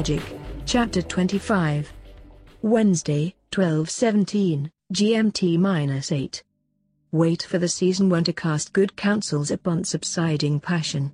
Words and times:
Magic, 0.00 0.22
Chapter 0.64 1.02
25. 1.02 1.92
Wednesday, 2.62 3.34
1217, 3.54 4.72
GMT 4.94 6.10
8. 6.10 6.42
Wait 7.12 7.42
for 7.42 7.58
the 7.58 7.68
season 7.68 8.08
one 8.08 8.24
to 8.24 8.32
cast 8.32 8.72
good 8.72 8.96
counsels 8.96 9.50
upon 9.50 9.84
subsiding 9.84 10.58
passion. 10.58 11.12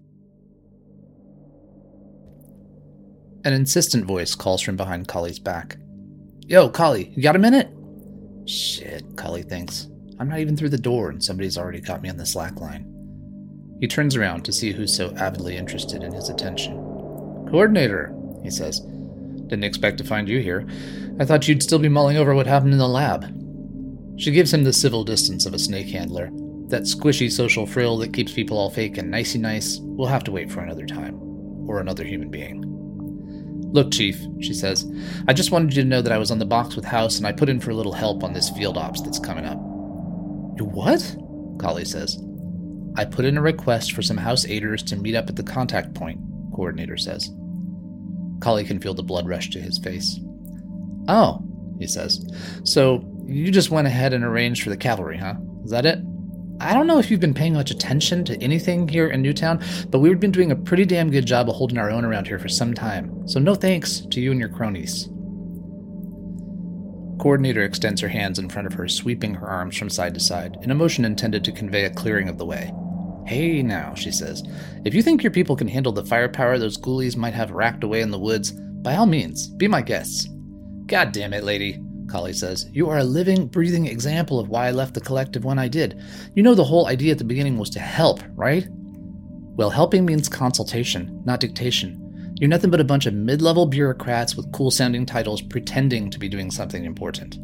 An 3.44 3.54
insistent 3.54 4.04
voice 4.04 4.36
calls 4.36 4.62
from 4.62 4.76
behind 4.76 5.08
Kali's 5.08 5.40
back. 5.40 5.78
Yo, 6.46 6.68
Kali, 6.68 7.12
you 7.16 7.24
got 7.24 7.34
a 7.34 7.40
minute? 7.40 7.68
Shit, 8.44 9.16
Kali 9.16 9.42
thinks. 9.42 9.88
I'm 10.20 10.28
not 10.28 10.38
even 10.38 10.56
through 10.56 10.68
the 10.68 10.78
door 10.78 11.10
and 11.10 11.24
somebody's 11.24 11.58
already 11.58 11.80
got 11.80 12.02
me 12.02 12.08
on 12.08 12.18
the 12.18 12.24
slack 12.24 12.60
line. 12.60 12.86
He 13.80 13.88
turns 13.88 14.14
around 14.14 14.44
to 14.44 14.52
see 14.52 14.70
who's 14.70 14.96
so 14.96 15.12
avidly 15.16 15.56
interested 15.56 16.04
in 16.04 16.12
his 16.12 16.28
attention. 16.28 16.76
Coordinator, 17.50 18.12
he 18.46 18.50
says. 18.50 18.80
Didn't 18.80 19.64
expect 19.64 19.98
to 19.98 20.04
find 20.04 20.28
you 20.28 20.40
here. 20.40 20.66
I 21.20 21.24
thought 21.24 21.46
you'd 21.46 21.62
still 21.62 21.78
be 21.78 21.88
mulling 21.88 22.16
over 22.16 22.34
what 22.34 22.46
happened 22.46 22.72
in 22.72 22.78
the 22.78 22.88
lab. 22.88 23.24
She 24.18 24.30
gives 24.30 24.52
him 24.52 24.64
the 24.64 24.72
civil 24.72 25.04
distance 25.04 25.44
of 25.44 25.54
a 25.54 25.58
snake 25.58 25.88
handler. 25.88 26.30
That 26.68 26.82
squishy 26.82 27.30
social 27.30 27.66
frill 27.66 27.98
that 27.98 28.14
keeps 28.14 28.32
people 28.32 28.58
all 28.58 28.70
fake 28.70 28.98
and 28.98 29.10
nicey 29.10 29.38
nice 29.38 29.78
will 29.80 30.06
have 30.06 30.24
to 30.24 30.32
wait 30.32 30.50
for 30.50 30.60
another 30.60 30.86
time. 30.86 31.20
Or 31.68 31.80
another 31.80 32.04
human 32.04 32.30
being. 32.30 32.62
Look, 33.72 33.92
Chief, 33.92 34.24
she 34.40 34.54
says, 34.54 34.90
I 35.28 35.32
just 35.32 35.50
wanted 35.50 35.76
you 35.76 35.82
to 35.82 35.88
know 35.88 36.00
that 36.00 36.12
I 36.12 36.18
was 36.18 36.30
on 36.30 36.38
the 36.38 36.46
box 36.46 36.76
with 36.76 36.84
House 36.84 37.18
and 37.18 37.26
I 37.26 37.32
put 37.32 37.48
in 37.48 37.60
for 37.60 37.70
a 37.70 37.74
little 37.74 37.92
help 37.92 38.24
on 38.24 38.32
this 38.32 38.50
field 38.50 38.78
ops 38.78 39.02
that's 39.02 39.18
coming 39.18 39.44
up. 39.44 39.58
You 40.56 40.64
what? 40.64 41.16
Kali 41.58 41.84
says. 41.84 42.18
I 42.96 43.04
put 43.04 43.26
in 43.26 43.36
a 43.36 43.42
request 43.42 43.92
for 43.92 44.02
some 44.02 44.16
House 44.16 44.46
aiders 44.46 44.82
to 44.84 44.96
meet 44.96 45.14
up 45.14 45.28
at 45.28 45.36
the 45.36 45.42
contact 45.42 45.94
point, 45.94 46.20
coordinator 46.54 46.96
says. 46.96 47.30
Kali 48.40 48.64
can 48.64 48.80
feel 48.80 48.94
the 48.94 49.02
blood 49.02 49.28
rush 49.28 49.50
to 49.50 49.60
his 49.60 49.78
face. 49.78 50.20
Oh, 51.08 51.42
he 51.78 51.86
says. 51.86 52.24
So 52.64 53.04
you 53.26 53.50
just 53.50 53.70
went 53.70 53.86
ahead 53.86 54.12
and 54.12 54.24
arranged 54.24 54.62
for 54.62 54.70
the 54.70 54.76
cavalry, 54.76 55.18
huh? 55.18 55.34
Is 55.64 55.70
that 55.70 55.86
it? 55.86 55.98
I 56.58 56.72
don't 56.72 56.86
know 56.86 56.98
if 56.98 57.10
you've 57.10 57.20
been 57.20 57.34
paying 57.34 57.52
much 57.52 57.70
attention 57.70 58.24
to 58.24 58.42
anything 58.42 58.88
here 58.88 59.08
in 59.08 59.20
Newtown, 59.20 59.62
but 59.90 59.98
we've 59.98 60.18
been 60.18 60.30
doing 60.30 60.52
a 60.52 60.56
pretty 60.56 60.86
damn 60.86 61.10
good 61.10 61.26
job 61.26 61.50
of 61.50 61.56
holding 61.56 61.76
our 61.76 61.90
own 61.90 62.04
around 62.04 62.26
here 62.26 62.38
for 62.38 62.48
some 62.48 62.72
time. 62.72 63.28
So 63.28 63.38
no 63.38 63.54
thanks 63.54 64.00
to 64.00 64.20
you 64.20 64.30
and 64.30 64.40
your 64.40 64.48
cronies. 64.48 65.08
Coordinator 67.20 67.62
extends 67.62 68.00
her 68.00 68.08
hands 68.08 68.38
in 68.38 68.48
front 68.48 68.66
of 68.66 68.74
her, 68.74 68.88
sweeping 68.88 69.34
her 69.34 69.48
arms 69.48 69.76
from 69.76 69.90
side 69.90 70.14
to 70.14 70.20
side, 70.20 70.56
in 70.62 70.70
a 70.70 70.74
motion 70.74 71.04
intended 71.04 71.44
to 71.44 71.52
convey 71.52 71.84
a 71.84 71.90
clearing 71.90 72.28
of 72.28 72.38
the 72.38 72.46
way. 72.46 72.72
Hey 73.26 73.60
now, 73.60 73.92
she 73.94 74.12
says, 74.12 74.44
if 74.84 74.94
you 74.94 75.02
think 75.02 75.24
your 75.24 75.32
people 75.32 75.56
can 75.56 75.66
handle 75.66 75.90
the 75.90 76.04
firepower 76.04 76.58
those 76.58 76.78
ghoulies 76.78 77.16
might 77.16 77.34
have 77.34 77.50
racked 77.50 77.82
away 77.82 78.00
in 78.00 78.12
the 78.12 78.18
woods, 78.20 78.52
by 78.52 78.94
all 78.94 79.06
means, 79.06 79.48
be 79.48 79.66
my 79.66 79.82
guests. 79.82 80.28
God 80.86 81.10
damn 81.10 81.32
it, 81.32 81.42
lady, 81.42 81.82
Kali 82.06 82.32
says. 82.32 82.70
You 82.72 82.88
are 82.88 82.98
a 82.98 83.04
living, 83.04 83.48
breathing 83.48 83.86
example 83.86 84.38
of 84.38 84.48
why 84.48 84.68
I 84.68 84.70
left 84.70 84.94
the 84.94 85.00
collective 85.00 85.44
when 85.44 85.58
I 85.58 85.66
did. 85.66 86.00
You 86.36 86.44
know 86.44 86.54
the 86.54 86.62
whole 86.62 86.86
idea 86.86 87.10
at 87.10 87.18
the 87.18 87.24
beginning 87.24 87.58
was 87.58 87.70
to 87.70 87.80
help, 87.80 88.22
right? 88.36 88.68
Well, 88.70 89.70
helping 89.70 90.06
means 90.06 90.28
consultation, 90.28 91.20
not 91.24 91.40
dictation. 91.40 92.34
You're 92.38 92.48
nothing 92.48 92.70
but 92.70 92.80
a 92.80 92.84
bunch 92.84 93.06
of 93.06 93.14
mid 93.14 93.42
level 93.42 93.66
bureaucrats 93.66 94.36
with 94.36 94.52
cool 94.52 94.70
sounding 94.70 95.04
titles 95.04 95.42
pretending 95.42 96.10
to 96.10 96.20
be 96.20 96.28
doing 96.28 96.52
something 96.52 96.84
important. 96.84 97.38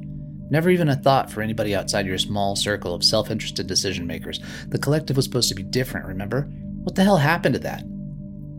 Never 0.52 0.68
even 0.68 0.90
a 0.90 0.96
thought 0.96 1.30
for 1.30 1.40
anybody 1.40 1.74
outside 1.74 2.04
your 2.06 2.18
small 2.18 2.56
circle 2.56 2.92
of 2.94 3.02
self 3.02 3.30
interested 3.30 3.66
decision 3.66 4.06
makers. 4.06 4.38
The 4.68 4.78
collective 4.78 5.16
was 5.16 5.24
supposed 5.24 5.48
to 5.48 5.54
be 5.54 5.62
different, 5.62 6.06
remember? 6.06 6.42
What 6.82 6.94
the 6.94 7.04
hell 7.04 7.16
happened 7.16 7.54
to 7.54 7.58
that? 7.60 7.84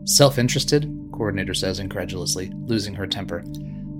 Self 0.04 0.36
interested? 0.36 0.92
Coordinator 1.12 1.54
says 1.54 1.78
incredulously, 1.78 2.50
losing 2.64 2.94
her 2.94 3.06
temper. 3.06 3.44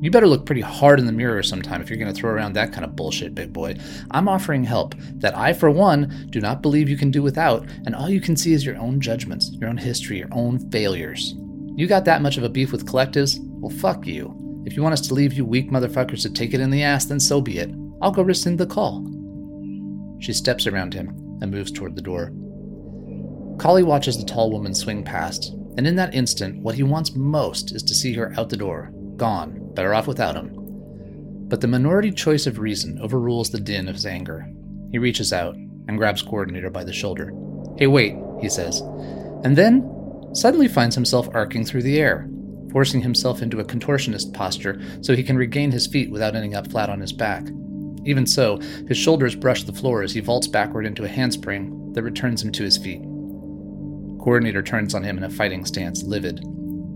You 0.00 0.10
better 0.10 0.26
look 0.26 0.44
pretty 0.44 0.60
hard 0.60 0.98
in 0.98 1.06
the 1.06 1.12
mirror 1.12 1.40
sometime 1.44 1.80
if 1.80 1.88
you're 1.88 2.00
going 2.00 2.12
to 2.12 2.20
throw 2.20 2.32
around 2.32 2.54
that 2.54 2.72
kind 2.72 2.84
of 2.84 2.96
bullshit, 2.96 3.32
big 3.32 3.52
boy. 3.52 3.76
I'm 4.10 4.28
offering 4.28 4.64
help 4.64 4.96
that 5.18 5.38
I, 5.38 5.52
for 5.52 5.70
one, 5.70 6.26
do 6.30 6.40
not 6.40 6.62
believe 6.62 6.88
you 6.88 6.96
can 6.96 7.12
do 7.12 7.22
without, 7.22 7.64
and 7.86 7.94
all 7.94 8.10
you 8.10 8.20
can 8.20 8.36
see 8.36 8.54
is 8.54 8.66
your 8.66 8.76
own 8.76 9.00
judgments, 9.00 9.52
your 9.52 9.70
own 9.70 9.76
history, 9.76 10.18
your 10.18 10.30
own 10.32 10.58
failures. 10.72 11.36
You 11.76 11.86
got 11.86 12.06
that 12.06 12.22
much 12.22 12.38
of 12.38 12.42
a 12.42 12.48
beef 12.48 12.72
with 12.72 12.88
collectives? 12.88 13.38
Well, 13.60 13.70
fuck 13.70 14.04
you. 14.04 14.62
If 14.66 14.76
you 14.76 14.82
want 14.82 14.94
us 14.94 15.06
to 15.06 15.14
leave 15.14 15.34
you 15.34 15.44
weak 15.44 15.70
motherfuckers 15.70 16.22
to 16.22 16.30
take 16.30 16.54
it 16.54 16.60
in 16.60 16.70
the 16.70 16.82
ass, 16.82 17.04
then 17.04 17.20
so 17.20 17.40
be 17.40 17.58
it. 17.58 17.70
I'll 18.00 18.10
go 18.10 18.22
rescind 18.22 18.58
the 18.58 18.66
call. 18.66 19.04
She 20.20 20.32
steps 20.32 20.66
around 20.66 20.94
him 20.94 21.08
and 21.40 21.50
moves 21.50 21.70
toward 21.70 21.96
the 21.96 22.02
door. 22.02 22.32
Kali 23.58 23.82
watches 23.82 24.18
the 24.18 24.24
tall 24.24 24.50
woman 24.50 24.74
swing 24.74 25.04
past, 25.04 25.52
and 25.76 25.86
in 25.86 25.96
that 25.96 26.14
instant, 26.14 26.62
what 26.62 26.74
he 26.74 26.82
wants 26.82 27.14
most 27.14 27.72
is 27.72 27.82
to 27.82 27.94
see 27.94 28.12
her 28.14 28.32
out 28.36 28.48
the 28.48 28.56
door, 28.56 28.90
gone, 29.16 29.72
better 29.74 29.94
off 29.94 30.06
without 30.06 30.36
him. 30.36 30.50
But 31.48 31.60
the 31.60 31.68
minority 31.68 32.10
choice 32.10 32.46
of 32.46 32.58
reason 32.58 32.98
overrules 33.00 33.50
the 33.50 33.60
din 33.60 33.88
of 33.88 33.94
his 33.94 34.06
anger. 34.06 34.48
He 34.90 34.98
reaches 34.98 35.32
out 35.32 35.54
and 35.54 35.98
grabs 35.98 36.22
Coordinator 36.22 36.70
by 36.70 36.84
the 36.84 36.92
shoulder. 36.92 37.32
Hey, 37.76 37.86
wait, 37.86 38.16
he 38.40 38.48
says, 38.48 38.80
and 39.44 39.56
then 39.56 39.90
suddenly 40.32 40.68
finds 40.68 40.94
himself 40.94 41.28
arcing 41.32 41.64
through 41.64 41.82
the 41.82 42.00
air, 42.00 42.28
forcing 42.72 43.02
himself 43.02 43.42
into 43.42 43.60
a 43.60 43.64
contortionist 43.64 44.32
posture 44.32 44.80
so 45.00 45.14
he 45.14 45.22
can 45.22 45.36
regain 45.36 45.70
his 45.70 45.86
feet 45.86 46.10
without 46.10 46.34
ending 46.34 46.54
up 46.54 46.70
flat 46.70 46.88
on 46.88 47.00
his 47.00 47.12
back. 47.12 47.44
Even 48.04 48.26
so, 48.26 48.58
his 48.88 48.98
shoulders 48.98 49.34
brush 49.34 49.64
the 49.64 49.72
floor 49.72 50.02
as 50.02 50.12
he 50.12 50.20
vaults 50.20 50.46
backward 50.46 50.86
into 50.86 51.04
a 51.04 51.08
handspring 51.08 51.92
that 51.92 52.02
returns 52.02 52.42
him 52.42 52.52
to 52.52 52.62
his 52.62 52.76
feet. 52.76 53.00
Coordinator 54.20 54.62
turns 54.62 54.94
on 54.94 55.02
him 55.02 55.18
in 55.18 55.24
a 55.24 55.30
fighting 55.30 55.64
stance, 55.64 56.02
livid. 56.02 56.42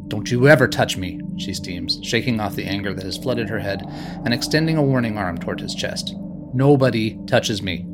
Don't 0.09 0.31
you 0.31 0.49
ever 0.49 0.67
touch 0.67 0.97
me, 0.97 1.21
she 1.37 1.53
steams, 1.53 1.99
shaking 2.03 2.41
off 2.41 2.55
the 2.55 2.65
anger 2.65 2.95
that 2.95 3.05
has 3.05 3.19
flooded 3.19 3.49
her 3.49 3.59
head 3.59 3.83
and 4.25 4.33
extending 4.33 4.79
a 4.79 4.83
warning 4.83 5.19
arm 5.19 5.37
toward 5.37 5.61
his 5.61 5.75
chest. 5.75 6.15
Nobody 6.55 7.19
touches 7.27 7.63
me. 7.63 7.87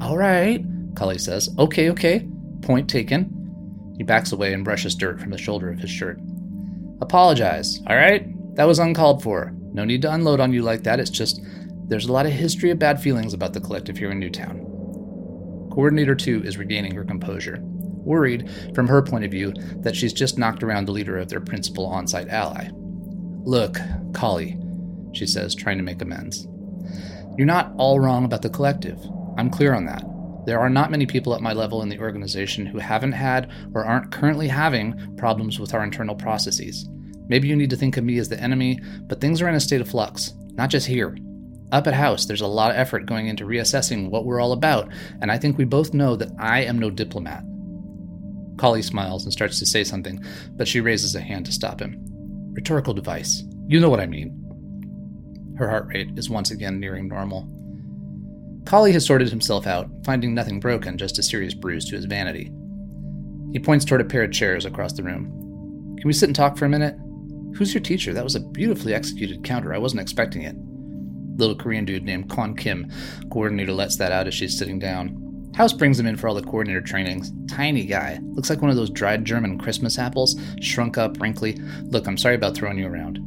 All 0.00 0.16
right, 0.16 0.64
Kali 0.94 1.18
says. 1.18 1.48
Okay, 1.58 1.90
okay. 1.90 2.28
Point 2.62 2.88
taken. 2.88 3.94
He 3.96 4.04
backs 4.04 4.32
away 4.32 4.52
and 4.52 4.64
brushes 4.64 4.94
dirt 4.94 5.20
from 5.20 5.30
the 5.30 5.38
shoulder 5.38 5.68
of 5.68 5.80
his 5.80 5.90
shirt. 5.90 6.20
Apologize, 7.00 7.80
all 7.88 7.96
right? 7.96 8.26
That 8.54 8.64
was 8.64 8.78
uncalled 8.78 9.22
for. 9.22 9.52
No 9.72 9.84
need 9.84 10.02
to 10.02 10.12
unload 10.12 10.38
on 10.38 10.52
you 10.52 10.62
like 10.62 10.84
that. 10.84 11.00
It's 11.00 11.10
just 11.10 11.40
there's 11.92 12.06
a 12.06 12.12
lot 12.12 12.24
of 12.24 12.32
history 12.32 12.70
of 12.70 12.78
bad 12.78 12.98
feelings 13.02 13.34
about 13.34 13.52
the 13.52 13.60
collective 13.60 13.98
here 13.98 14.10
in 14.10 14.18
Newtown. 14.18 14.60
Coordinator 15.70 16.14
2 16.14 16.42
is 16.42 16.56
regaining 16.56 16.94
her 16.94 17.04
composure, 17.04 17.58
worried, 17.60 18.50
from 18.74 18.88
her 18.88 19.02
point 19.02 19.26
of 19.26 19.30
view, 19.30 19.52
that 19.82 19.94
she's 19.94 20.14
just 20.14 20.38
knocked 20.38 20.62
around 20.62 20.86
the 20.86 20.92
leader 20.92 21.18
of 21.18 21.28
their 21.28 21.42
principal 21.42 21.84
on 21.84 22.06
site 22.06 22.28
ally. 22.28 22.70
Look, 23.44 23.76
Kali, 24.14 24.58
she 25.12 25.26
says, 25.26 25.54
trying 25.54 25.76
to 25.76 25.82
make 25.82 26.00
amends. 26.00 26.48
You're 27.36 27.46
not 27.46 27.74
all 27.76 28.00
wrong 28.00 28.24
about 28.24 28.40
the 28.40 28.48
collective. 28.48 28.98
I'm 29.36 29.50
clear 29.50 29.74
on 29.74 29.84
that. 29.84 30.02
There 30.46 30.60
are 30.60 30.70
not 30.70 30.90
many 30.90 31.04
people 31.04 31.34
at 31.34 31.42
my 31.42 31.52
level 31.52 31.82
in 31.82 31.90
the 31.90 31.98
organization 31.98 32.64
who 32.64 32.78
haven't 32.78 33.12
had 33.12 33.52
or 33.74 33.84
aren't 33.84 34.12
currently 34.12 34.48
having 34.48 35.14
problems 35.18 35.60
with 35.60 35.74
our 35.74 35.84
internal 35.84 36.14
processes. 36.14 36.88
Maybe 37.28 37.48
you 37.48 37.56
need 37.56 37.68
to 37.68 37.76
think 37.76 37.98
of 37.98 38.04
me 38.04 38.16
as 38.16 38.30
the 38.30 38.40
enemy, 38.40 38.80
but 39.02 39.20
things 39.20 39.42
are 39.42 39.48
in 39.50 39.56
a 39.56 39.60
state 39.60 39.82
of 39.82 39.90
flux, 39.90 40.32
not 40.54 40.70
just 40.70 40.86
here, 40.86 41.14
up 41.72 41.86
at 41.86 41.94
House, 41.94 42.26
there's 42.26 42.42
a 42.42 42.46
lot 42.46 42.70
of 42.70 42.76
effort 42.76 43.06
going 43.06 43.26
into 43.26 43.46
reassessing 43.46 44.10
what 44.10 44.26
we're 44.26 44.40
all 44.40 44.52
about, 44.52 44.92
and 45.22 45.32
I 45.32 45.38
think 45.38 45.56
we 45.56 45.64
both 45.64 45.94
know 45.94 46.14
that 46.16 46.30
I 46.38 46.60
am 46.64 46.78
no 46.78 46.90
diplomat. 46.90 47.42
Kali 48.58 48.82
smiles 48.82 49.24
and 49.24 49.32
starts 49.32 49.58
to 49.58 49.66
say 49.66 49.82
something, 49.82 50.22
but 50.52 50.68
she 50.68 50.82
raises 50.82 51.14
a 51.14 51.20
hand 51.20 51.46
to 51.46 51.52
stop 51.52 51.80
him. 51.80 51.98
Rhetorical 52.52 52.92
device. 52.92 53.42
You 53.66 53.80
know 53.80 53.88
what 53.88 54.00
I 54.00 54.06
mean. 54.06 54.38
Her 55.56 55.68
heart 55.68 55.86
rate 55.86 56.10
is 56.16 56.28
once 56.28 56.50
again 56.50 56.78
nearing 56.78 57.08
normal. 57.08 57.48
Kali 58.66 58.92
has 58.92 59.06
sorted 59.06 59.30
himself 59.30 59.66
out, 59.66 59.88
finding 60.04 60.34
nothing 60.34 60.60
broken, 60.60 60.98
just 60.98 61.18
a 61.18 61.22
serious 61.22 61.54
bruise 61.54 61.86
to 61.86 61.96
his 61.96 62.04
vanity. 62.04 62.52
He 63.52 63.58
points 63.58 63.86
toward 63.86 64.02
a 64.02 64.04
pair 64.04 64.22
of 64.22 64.32
chairs 64.32 64.66
across 64.66 64.92
the 64.92 65.02
room. 65.02 65.96
Can 65.98 66.06
we 66.06 66.12
sit 66.12 66.28
and 66.28 66.36
talk 66.36 66.58
for 66.58 66.66
a 66.66 66.68
minute? 66.68 66.96
Who's 67.56 67.72
your 67.72 67.82
teacher? 67.82 68.12
That 68.12 68.24
was 68.24 68.34
a 68.34 68.40
beautifully 68.40 68.92
executed 68.92 69.42
counter. 69.42 69.74
I 69.74 69.78
wasn't 69.78 70.02
expecting 70.02 70.42
it 70.42 70.56
little 71.36 71.56
Korean 71.56 71.84
dude 71.84 72.04
named 72.04 72.28
Kwon 72.28 72.56
Kim. 72.56 72.90
Coordinator 73.30 73.72
lets 73.72 73.96
that 73.96 74.12
out 74.12 74.26
as 74.26 74.34
she's 74.34 74.56
sitting 74.56 74.78
down. 74.78 75.50
House 75.54 75.72
brings 75.72 76.00
him 76.00 76.06
in 76.06 76.16
for 76.16 76.28
all 76.28 76.34
the 76.34 76.42
coordinator 76.42 76.80
trainings. 76.80 77.30
Tiny 77.46 77.84
guy. 77.84 78.18
Looks 78.22 78.48
like 78.48 78.62
one 78.62 78.70
of 78.70 78.76
those 78.76 78.90
dried 78.90 79.24
German 79.24 79.58
Christmas 79.58 79.98
apples. 79.98 80.40
Shrunk 80.60 80.96
up, 80.96 81.20
wrinkly. 81.20 81.58
Look, 81.82 82.06
I'm 82.06 82.16
sorry 82.16 82.36
about 82.36 82.54
throwing 82.54 82.78
you 82.78 82.86
around. 82.86 83.20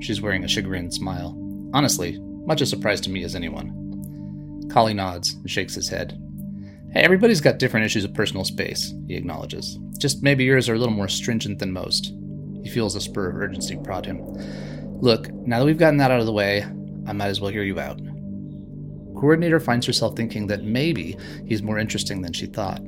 She's 0.00 0.20
wearing 0.20 0.44
a 0.44 0.48
chagrined 0.48 0.94
smile. 0.94 1.36
Honestly, 1.74 2.18
much 2.20 2.60
a 2.60 2.66
surprise 2.66 3.00
to 3.02 3.10
me 3.10 3.24
as 3.24 3.34
anyone. 3.34 4.68
Kali 4.70 4.94
nods 4.94 5.34
and 5.34 5.50
shakes 5.50 5.74
his 5.74 5.88
head. 5.88 6.18
Hey, 6.92 7.00
everybody's 7.00 7.40
got 7.40 7.58
different 7.58 7.86
issues 7.86 8.04
of 8.04 8.14
personal 8.14 8.44
space, 8.44 8.94
he 9.06 9.16
acknowledges. 9.16 9.78
Just 9.98 10.22
maybe 10.22 10.44
yours 10.44 10.68
are 10.68 10.74
a 10.74 10.78
little 10.78 10.94
more 10.94 11.08
stringent 11.08 11.58
than 11.58 11.72
most. 11.72 12.12
He 12.62 12.70
feels 12.70 12.94
a 12.94 13.00
spur 13.00 13.30
of 13.30 13.36
urgency 13.36 13.76
prod 13.82 14.06
him. 14.06 14.20
Look, 15.00 15.32
now 15.32 15.58
that 15.58 15.64
we've 15.64 15.78
gotten 15.78 15.96
that 15.98 16.10
out 16.10 16.20
of 16.20 16.26
the 16.26 16.32
way, 16.32 16.64
I 17.12 17.14
might 17.14 17.28
as 17.28 17.42
well 17.42 17.52
hear 17.52 17.62
you 17.62 17.78
out. 17.78 18.00
Coordinator 19.14 19.60
finds 19.60 19.86
herself 19.86 20.16
thinking 20.16 20.46
that 20.46 20.64
maybe 20.64 21.18
he's 21.44 21.62
more 21.62 21.78
interesting 21.78 22.22
than 22.22 22.32
she 22.32 22.46
thought. 22.46 22.80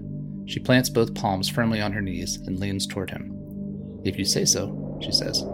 She 0.46 0.60
plants 0.60 0.88
both 0.88 1.14
palms 1.14 1.46
firmly 1.46 1.82
on 1.82 1.92
her 1.92 2.00
knees 2.00 2.38
and 2.46 2.58
leans 2.58 2.86
toward 2.86 3.10
him. 3.10 4.00
If 4.02 4.18
you 4.18 4.24
say 4.24 4.46
so, 4.46 4.98
she 5.02 5.12
says. 5.12 5.44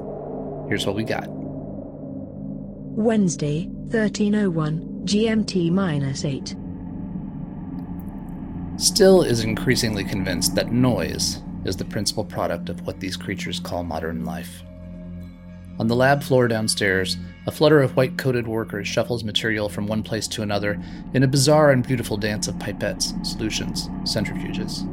Here's 0.68 0.86
what 0.86 0.94
we 0.94 1.02
got. 1.02 1.26
Wednesday, 2.96 3.66
1301, 3.66 5.00
GMT 5.04 5.72
minus 5.72 6.24
8. 6.24 6.54
Still 8.80 9.22
is 9.22 9.42
increasingly 9.42 10.04
convinced 10.04 10.54
that 10.54 10.70
noise 10.70 11.42
is 11.64 11.76
the 11.76 11.84
principal 11.84 12.24
product 12.24 12.68
of 12.68 12.86
what 12.86 13.00
these 13.00 13.16
creatures 13.16 13.58
call 13.58 13.82
modern 13.82 14.24
life. 14.24 14.62
On 15.80 15.86
the 15.86 15.96
lab 15.96 16.22
floor 16.22 16.46
downstairs, 16.46 17.16
a 17.46 17.50
flutter 17.50 17.80
of 17.80 17.96
white 17.96 18.18
coated 18.18 18.46
workers 18.46 18.86
shuffles 18.86 19.24
material 19.24 19.70
from 19.70 19.86
one 19.86 20.02
place 20.02 20.28
to 20.28 20.42
another 20.42 20.78
in 21.14 21.22
a 21.22 21.26
bizarre 21.26 21.70
and 21.70 21.82
beautiful 21.82 22.18
dance 22.18 22.48
of 22.48 22.56
pipettes, 22.56 23.14
solutions, 23.24 23.88
centrifuges. 24.04 24.84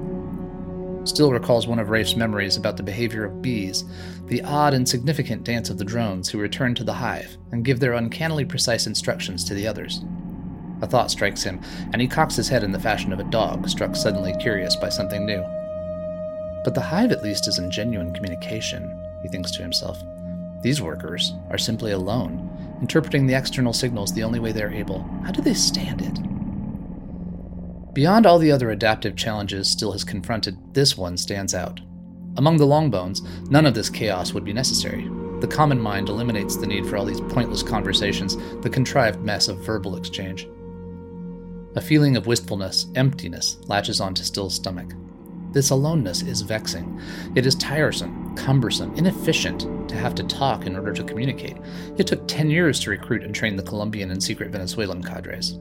Still 1.06 1.34
recalls 1.34 1.68
one 1.68 1.80
of 1.80 1.90
Rafe's 1.90 2.16
memories 2.16 2.56
about 2.56 2.78
the 2.78 2.84
behavior 2.84 3.26
of 3.26 3.42
bees, 3.42 3.84
the 4.28 4.42
odd 4.44 4.74
and 4.74 4.88
significant 4.88 5.44
dance 5.44 5.70
of 5.70 5.78
the 5.78 5.84
drones 5.84 6.30
who 6.30 6.40
return 6.40 6.74
to 6.76 6.86
the 6.86 6.94
hive 6.94 7.36
and 7.52 7.66
give 7.66 7.82
their 7.82 7.92
uncannily 7.92 8.46
precise 8.46 8.88
instructions 8.88 9.44
to 9.44 9.54
the 9.54 9.68
others. 9.68 10.06
A 10.82 10.88
thought 10.88 11.12
strikes 11.12 11.44
him, 11.44 11.60
and 11.92 12.02
he 12.02 12.08
cocks 12.08 12.38
his 12.38 12.48
head 12.48 12.64
in 12.64 12.72
the 12.72 12.80
fashion 12.80 13.12
of 13.12 13.20
a 13.20 13.26
dog 13.26 13.68
struck 13.68 13.94
suddenly 13.94 14.34
curious 14.40 14.78
by 14.78 14.88
something 14.88 15.26
new. 15.26 15.42
But 16.64 16.76
the 16.76 16.82
hive 16.82 17.12
at 17.12 17.24
least 17.24 17.50
is 17.50 17.60
in 17.60 17.72
genuine 17.72 18.14
communication, 18.14 18.90
he 19.22 19.28
thinks 19.28 19.52
to 19.52 19.62
himself. 19.62 20.02
These 20.68 20.82
workers 20.82 21.32
are 21.50 21.58
simply 21.58 21.94
alone, 21.94 22.78
interpreting 22.82 23.26
the 23.26 23.36
external 23.36 23.72
signals 23.72 24.14
the 24.14 24.24
only 24.24 24.42
way 24.42 24.52
they're 24.52 24.74
able. 24.74 25.02
How 25.24 25.32
do 25.32 25.42
they 25.42 25.54
stand 25.54 26.02
it? 26.02 27.94
Beyond 27.94 28.26
all 28.26 28.38
the 28.38 28.52
other 28.52 28.72
adaptive 28.72 29.16
challenges 29.16 29.72
Still 29.72 29.94
has 29.94 30.04
confronted, 30.04 30.58
this 30.74 30.98
one 30.98 31.16
stands 31.16 31.56
out. 31.56 31.80
Among 32.36 32.58
the 32.58 32.68
Longbones, 32.68 33.22
none 33.50 33.66
of 33.66 33.76
this 33.76 33.90
chaos 33.90 34.34
would 34.34 34.44
be 34.44 34.52
necessary. 34.52 35.10
The 35.40 35.48
common 35.48 35.80
mind 35.80 36.10
eliminates 36.10 36.58
the 36.58 36.68
need 36.68 36.86
for 36.86 36.98
all 36.98 37.06
these 37.06 37.22
pointless 37.22 37.64
conversations, 37.64 38.36
the 38.62 38.70
contrived 38.70 39.22
mess 39.22 39.48
of 39.48 39.64
verbal 39.66 39.96
exchange. 39.96 40.50
A 41.78 41.82
feeling 41.82 42.18
of 42.18 42.28
wistfulness, 42.28 42.88
emptiness, 42.96 43.56
latches 43.68 44.02
onto 44.02 44.24
Still's 44.24 44.56
stomach. 44.56 44.92
This 45.58 45.72
aloneness 45.72 46.22
is 46.22 46.42
vexing. 46.42 47.02
It 47.34 47.48
is 47.48 47.56
tiresome, 47.56 48.36
cumbersome, 48.36 48.94
inefficient 48.94 49.90
to 49.90 49.96
have 49.96 50.14
to 50.14 50.24
talk 50.24 50.68
in 50.68 50.76
order 50.76 50.94
to 50.94 51.04
communicate. 51.04 51.58
It 51.98 52.06
took 52.06 52.28
10 52.28 52.52
years 52.52 52.80
to 52.82 52.92
recruit 52.92 53.24
and 53.24 53.34
train 53.34 53.56
the 53.56 53.64
Colombian 53.64 54.12
and 54.12 54.22
secret 54.22 54.52
Venezuelan 54.52 55.02
cadres. 55.02 55.58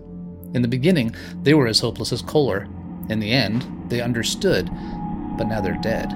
In 0.52 0.60
the 0.60 0.68
beginning, 0.68 1.14
they 1.42 1.54
were 1.54 1.66
as 1.66 1.80
hopeless 1.80 2.12
as 2.12 2.20
Kohler. 2.20 2.68
In 3.08 3.20
the 3.20 3.32
end, 3.32 3.64
they 3.88 4.02
understood, 4.02 4.66
but 5.38 5.44
now 5.44 5.62
they're 5.62 5.80
dead. 5.80 6.12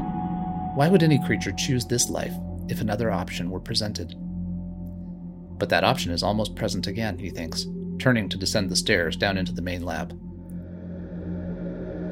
Why 0.75 0.91
would 0.91 1.03
any 1.03 1.19
creature 1.25 1.53
choose 1.53 1.87
this 1.87 2.11
life 2.11 2.35
if 2.69 2.83
another 2.83 3.11
option 3.11 3.51
were 3.51 3.61
presented? 3.61 4.15
But 5.59 5.71
that 5.71 5.85
option 5.85 6.13
is 6.13 6.23
almost 6.23 6.55
present 6.55 6.87
again, 6.87 7.19
he 7.19 7.31
thinks, 7.31 7.65
turning 7.99 8.29
to 8.29 8.37
descend 8.37 8.69
the 8.69 8.77
stairs 8.77 9.17
down 9.17 9.39
into 9.39 9.55
the 9.55 9.63
main 9.63 9.83
lab 9.83 10.21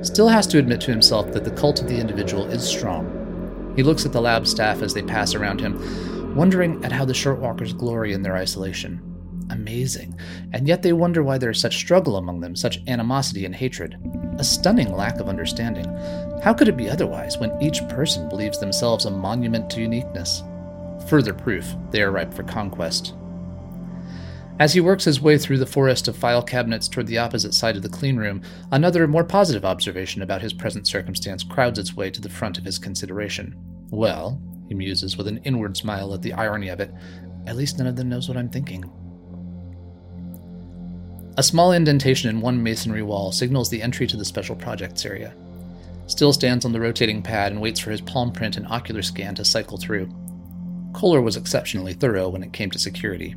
still 0.03 0.29
has 0.29 0.47
to 0.49 0.59
admit 0.59 0.81
to 0.83 0.91
himself 0.91 1.33
that 1.33 1.45
the 1.45 1.51
cult 1.51 1.81
of 1.81 1.89
the 1.89 1.99
individual 1.99 2.47
is 2.47 2.67
strong. 2.67 3.73
He 3.77 3.83
looks 3.83 4.05
at 4.05 4.13
the 4.13 4.21
lab 4.21 4.47
staff 4.47 4.83
as 4.83 4.95
they 4.95 5.03
pass 5.03 5.35
around 5.35 5.61
him, 5.61 6.35
wondering 6.35 6.85
at 6.85 6.93
how 6.93 7.05
the 7.05 7.13
shortwalkers 7.13 7.77
glory 7.77 8.13
in 8.13 8.23
their 8.23 8.37
isolation. 8.37 9.03
Amazing. 9.51 10.19
And 10.53 10.69
yet 10.69 10.83
they 10.83 10.93
wonder 10.93 11.23
why 11.23 11.39
there 11.39 11.51
is 11.51 11.61
such 11.61 11.77
struggle 11.77 12.17
among 12.17 12.41
them, 12.41 12.55
such 12.55 12.81
animosity 12.87 13.45
and 13.45 13.55
hatred. 13.55 13.97
A 14.39 14.45
stunning 14.45 14.93
lack 14.93 15.21
of 15.21 15.29
understanding. 15.29 15.87
How 16.43 16.53
could 16.55 16.69
it 16.69 16.77
be 16.77 16.91
otherwise 16.91 17.39
when 17.39 17.61
each 17.63 17.87
person 17.89 18.29
believes 18.29 18.59
themselves 18.59 19.07
a 19.07 19.11
monument 19.11 19.71
to 19.71 19.81
uniqueness? 19.81 20.43
Further 21.09 21.33
proof 21.33 21.75
they 21.91 22.03
are 22.03 22.11
ripe 22.11 22.35
for 22.35 22.43
conquest. 22.43 23.15
As 24.59 24.73
he 24.73 24.81
works 24.81 25.05
his 25.05 25.21
way 25.21 25.39
through 25.39 25.59
the 25.59 25.67
forest 25.67 26.09
of 26.09 26.17
file 26.17 26.43
cabinets 26.43 26.89
toward 26.89 27.07
the 27.07 27.19
opposite 27.19 27.55
side 27.55 27.77
of 27.77 27.83
the 27.83 27.89
clean 27.89 28.17
room, 28.17 28.43
another 28.73 29.07
more 29.07 29.23
positive 29.23 29.65
observation 29.65 30.21
about 30.23 30.43
his 30.43 30.53
present 30.53 30.89
circumstance 30.89 31.45
crowds 31.45 31.79
its 31.79 31.95
way 31.95 32.11
to 32.11 32.21
the 32.21 32.29
front 32.29 32.59
of 32.59 32.65
his 32.65 32.79
consideration. 32.79 33.55
Well, 33.91 34.41
he 34.69 34.75
muses 34.75 35.17
with 35.17 35.29
an 35.29 35.39
inward 35.45 35.77
smile 35.77 36.13
at 36.13 36.23
the 36.23 36.33
irony 36.33 36.71
of 36.71 36.81
it, 36.81 36.93
at 37.47 37.57
least 37.57 37.79
none 37.79 37.87
of 37.87 37.95
them 37.95 38.09
knows 38.09 38.29
what 38.29 38.37
I'm 38.37 38.49
thinking. 38.49 38.85
A 41.37 41.43
small 41.43 41.71
indentation 41.71 42.29
in 42.29 42.41
one 42.41 42.61
masonry 42.61 43.03
wall 43.03 43.31
signals 43.31 43.71
the 43.71 43.81
entry 43.81 44.09
to 44.09 44.17
the 44.17 44.25
special 44.25 44.57
projects 44.57 45.07
area. 45.07 45.37
Still 46.09 46.33
stands 46.33 46.65
on 46.65 46.73
the 46.73 46.81
rotating 46.81 47.23
pad 47.23 47.53
and 47.53 47.61
waits 47.61 47.79
for 47.79 47.93
his 47.93 48.01
palm 48.01 48.33
print 48.33 48.57
and 48.57 48.67
ocular 48.67 49.03
scan 49.03 49.37
to 49.37 49.45
cycle 49.45 49.79
through. 49.79 50.11
Kohler 50.95 51.23
was 51.23 51.37
exceptionally 51.37 51.93
thorough 51.93 52.29
when 52.29 52.43
it 52.43 52.53
came 52.53 52.73
to 52.73 52.79
security. 52.79 53.37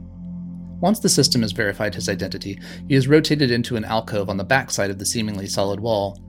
Once 0.81 0.99
the 0.99 1.09
system 1.09 1.41
has 1.43 1.51
verified 1.51 1.95
his 1.95 2.09
identity, 2.09 2.59
he 2.87 2.95
is 2.95 3.07
rotated 3.07 3.51
into 3.51 3.75
an 3.75 3.85
alcove 3.85 4.29
on 4.29 4.37
the 4.37 4.43
backside 4.43 4.89
of 4.89 4.97
the 4.97 5.05
seemingly 5.05 5.47
solid 5.47 5.79
wall. 5.79 6.19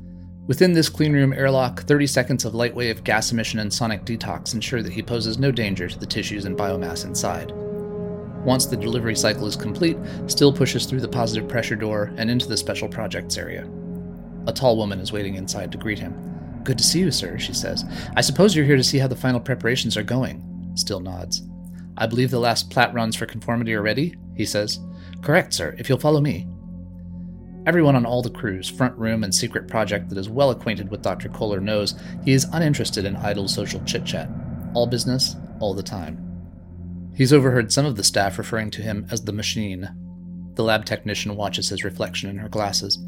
Within 0.46 0.72
this 0.72 0.90
cleanroom 0.90 1.37
airlock, 1.37 1.82
30 1.84 2.06
seconds 2.06 2.44
of 2.44 2.52
lightwave 2.52 3.02
gas 3.02 3.32
emission 3.32 3.60
and 3.60 3.72
sonic 3.72 4.04
detox 4.04 4.54
ensure 4.54 4.82
that 4.82 4.93
he 4.93 5.02
poses 5.02 5.38
no 5.38 5.50
danger 5.50 5.88
to 5.88 5.99
the 5.99 6.06
tissues 6.06 6.44
and 6.44 6.56
biomass 6.56 7.04
inside. 7.04 7.52
Once 8.44 8.66
the 8.66 8.76
delivery 8.76 9.14
cycle 9.14 9.46
is 9.46 9.56
complete, 9.56 9.96
Still 10.26 10.52
pushes 10.52 10.84
through 10.84 11.00
the 11.00 11.08
positive 11.08 11.49
pressure 11.49 11.76
door 11.76 12.12
and 12.16 12.28
into 12.28 12.49
the 12.49 12.56
special 12.56 12.88
projects 12.88 13.38
area. 13.38 13.69
A 14.49 14.52
tall 14.52 14.76
woman 14.76 14.99
is 14.99 15.12
waiting 15.12 15.37
inside 15.37 15.70
to 15.72 15.78
greet 15.78 15.99
him. 15.99 16.12
Good 16.64 16.78
to 16.78 16.84
see 16.84 17.00
you, 17.00 17.10
sir, 17.10 17.38
she 17.38 17.54
says. 17.54 17.85
I 18.16 18.21
suppose 18.21 18.54
you're 18.54 18.66
here 18.66 18.76
to 18.76 18.85
see 18.85 18.99
how 18.99 19.09
the 19.09 19.16
final 19.16 19.40
preparations 19.40 19.97
are 19.97 20.02
going. 20.02 20.73
Still 20.75 21.00
nods. 21.00 21.42
I 21.97 22.06
believe 22.06 22.30
the 22.30 22.38
last 22.40 22.71
plat 22.71 22.92
runs 22.92 23.14
for 23.14 23.26
conformity 23.26 23.75
are 23.75 23.82
ready, 23.82 24.16
he 24.37 24.45
says. 24.45 24.81
Correct, 25.23 25.55
sir, 25.55 25.75
if 25.79 25.89
you'll 25.89 25.99
follow 25.99 26.21
me. 26.21 26.47
Everyone 27.65 27.95
on 27.95 28.05
all 28.05 28.23
the 28.23 28.31
crews, 28.31 28.69
front 28.69 28.99
room, 28.99 29.23
and 29.23 29.33
secret 29.33 29.69
project 29.69 30.09
that 30.09 30.19
is 30.19 30.29
well 30.29 30.51
acquainted 30.51 30.91
with 30.91 31.03
Dr. 31.03 31.29
Kohler 31.29 31.61
knows 31.61 31.95
he 32.25 32.33
is 32.33 32.49
uninterested 32.53 33.05
in 33.05 33.15
idle 33.17 33.47
social 33.47 33.81
chit 33.85 34.05
chat. 34.05 34.29
All 34.75 34.87
business, 34.87 35.37
all 35.61 35.73
the 35.73 35.83
time. 35.83 36.19
He's 37.15 37.33
overheard 37.33 37.73
some 37.73 37.87
of 37.87 37.97
the 37.97 38.03
staff 38.03 38.37
referring 38.37 38.71
to 38.73 38.83
him 38.83 39.07
as 39.11 39.23
the 39.23 39.33
machine. 39.33 39.89
The 40.55 40.65
lab 40.65 40.85
technician 40.85 41.37
watches 41.37 41.69
his 41.69 41.85
reflection 41.85 42.29
in 42.31 42.39
her 42.39 42.49
glasses. 42.49 42.99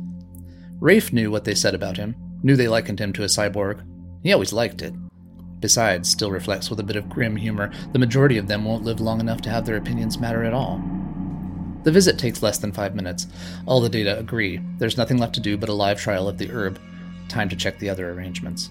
Rafe 0.79 1.13
knew 1.13 1.31
what 1.31 1.45
they 1.45 1.55
said 1.55 1.75
about 1.75 1.97
him, 1.97 2.15
knew 2.43 2.55
they 2.55 2.69
likened 2.69 3.01
him 3.01 3.13
to 3.15 3.23
a 3.23 3.27
cyborg. 3.27 3.85
He 4.23 4.33
always 4.33 4.53
liked 4.53 4.83
it. 4.83 4.95
Besides, 5.59 6.11
still 6.11 6.31
reflects 6.31 6.71
with 6.71 6.79
a 6.79 6.85
bit 6.85 6.97
of 6.97 7.09
grim 7.09 7.35
humor, 7.37 7.73
the 7.93 7.99
majority 7.99 8.39
of 8.39 8.47
them 8.47 8.65
won't 8.65 8.85
live 8.85 9.01
long 9.01 9.19
enough 9.19 9.41
to 9.43 9.51
have 9.51 9.67
their 9.67 9.79
opinions 9.79 10.19
matter 10.19 10.45
at 10.45 10.53
all. 10.53 10.83
The 11.85 11.93
visit 11.93 12.19
takes 12.19 12.43
less 12.43 12.59
than 12.59 12.73
five 12.73 12.95
minutes. 12.95 13.27
All 13.67 13.81
the 13.81 13.89
data 13.89 14.19
agree. 14.19 14.61
There's 14.79 14.97
nothing 14.97 15.19
left 15.19 15.35
to 15.35 15.41
do 15.41 15.57
but 15.57 15.69
a 15.69 15.75
live 15.75 16.01
trial 16.01 16.29
of 16.29 16.39
the 16.39 16.51
herb. 16.51 16.81
Time 17.29 17.49
to 17.51 17.57
check 17.57 17.79
the 17.79 17.91
other 17.91 18.11
arrangements. 18.11 18.71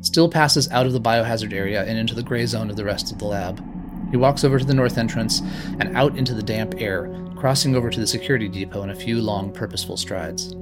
Still 0.00 0.28
passes 0.28 0.70
out 0.70 0.86
of 0.86 0.92
the 0.92 1.00
biohazard 1.00 1.52
area 1.52 1.84
and 1.84 1.98
into 1.98 2.14
the 2.14 2.22
gray 2.22 2.46
zone 2.46 2.70
of 2.70 2.76
the 2.76 2.84
rest 2.84 3.12
of 3.12 3.18
the 3.18 3.26
lab. 3.26 3.62
He 4.10 4.16
walks 4.16 4.44
over 4.44 4.58
to 4.58 4.64
the 4.64 4.74
north 4.74 4.98
entrance 4.98 5.40
and 5.78 5.96
out 5.96 6.18
into 6.18 6.34
the 6.34 6.42
damp 6.42 6.74
air, 6.78 7.14
crossing 7.36 7.76
over 7.76 7.88
to 7.88 8.00
the 8.00 8.06
security 8.06 8.48
depot 8.48 8.82
in 8.82 8.90
a 8.90 8.94
few 8.94 9.20
long, 9.20 9.52
purposeful 9.52 9.96
strides. 9.96 10.54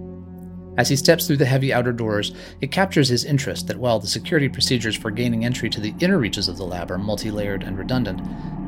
As 0.76 0.88
he 0.88 0.96
steps 0.96 1.26
through 1.26 1.38
the 1.38 1.44
heavy 1.44 1.72
outer 1.72 1.92
doors, 1.92 2.32
it 2.60 2.70
captures 2.70 3.08
his 3.08 3.24
interest 3.24 3.66
that 3.66 3.76
while 3.76 3.98
the 3.98 4.06
security 4.06 4.48
procedures 4.48 4.96
for 4.96 5.10
gaining 5.10 5.44
entry 5.44 5.68
to 5.68 5.80
the 5.80 5.94
inner 6.00 6.18
reaches 6.18 6.48
of 6.48 6.56
the 6.56 6.64
lab 6.64 6.90
are 6.90 6.98
multi 6.98 7.30
layered 7.30 7.62
and 7.62 7.76
redundant, 7.76 8.20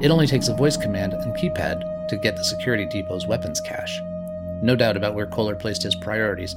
it 0.03 0.11
only 0.11 0.27
takes 0.27 0.49
a 0.49 0.57
voice 0.57 0.77
command 0.77 1.13
and 1.13 1.35
keypad 1.37 2.09
to 2.09 2.17
get 2.17 2.37
the 2.37 2.45
security 2.45 2.87
depot's 2.87 3.27
weapons 3.27 3.61
cache. 3.61 4.01
No 4.63 4.77
doubt 4.77 4.97
about 4.97 5.15
where 5.15 5.27
Kohler 5.27 5.57
placed 5.57 5.83
his 5.83 5.95
priorities. 5.97 6.55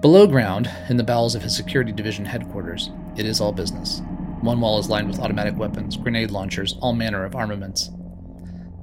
Below 0.00 0.26
ground, 0.26 0.70
in 0.88 0.96
the 0.96 1.04
bowels 1.04 1.34
of 1.34 1.42
his 1.42 1.56
security 1.56 1.92
division 1.92 2.24
headquarters, 2.24 2.90
it 3.16 3.26
is 3.26 3.40
all 3.40 3.52
business. 3.52 4.00
One 4.40 4.60
wall 4.60 4.78
is 4.78 4.88
lined 4.88 5.08
with 5.08 5.20
automatic 5.20 5.56
weapons, 5.56 5.96
grenade 5.96 6.30
launchers, 6.30 6.76
all 6.80 6.92
manner 6.92 7.24
of 7.24 7.34
armaments. 7.34 7.90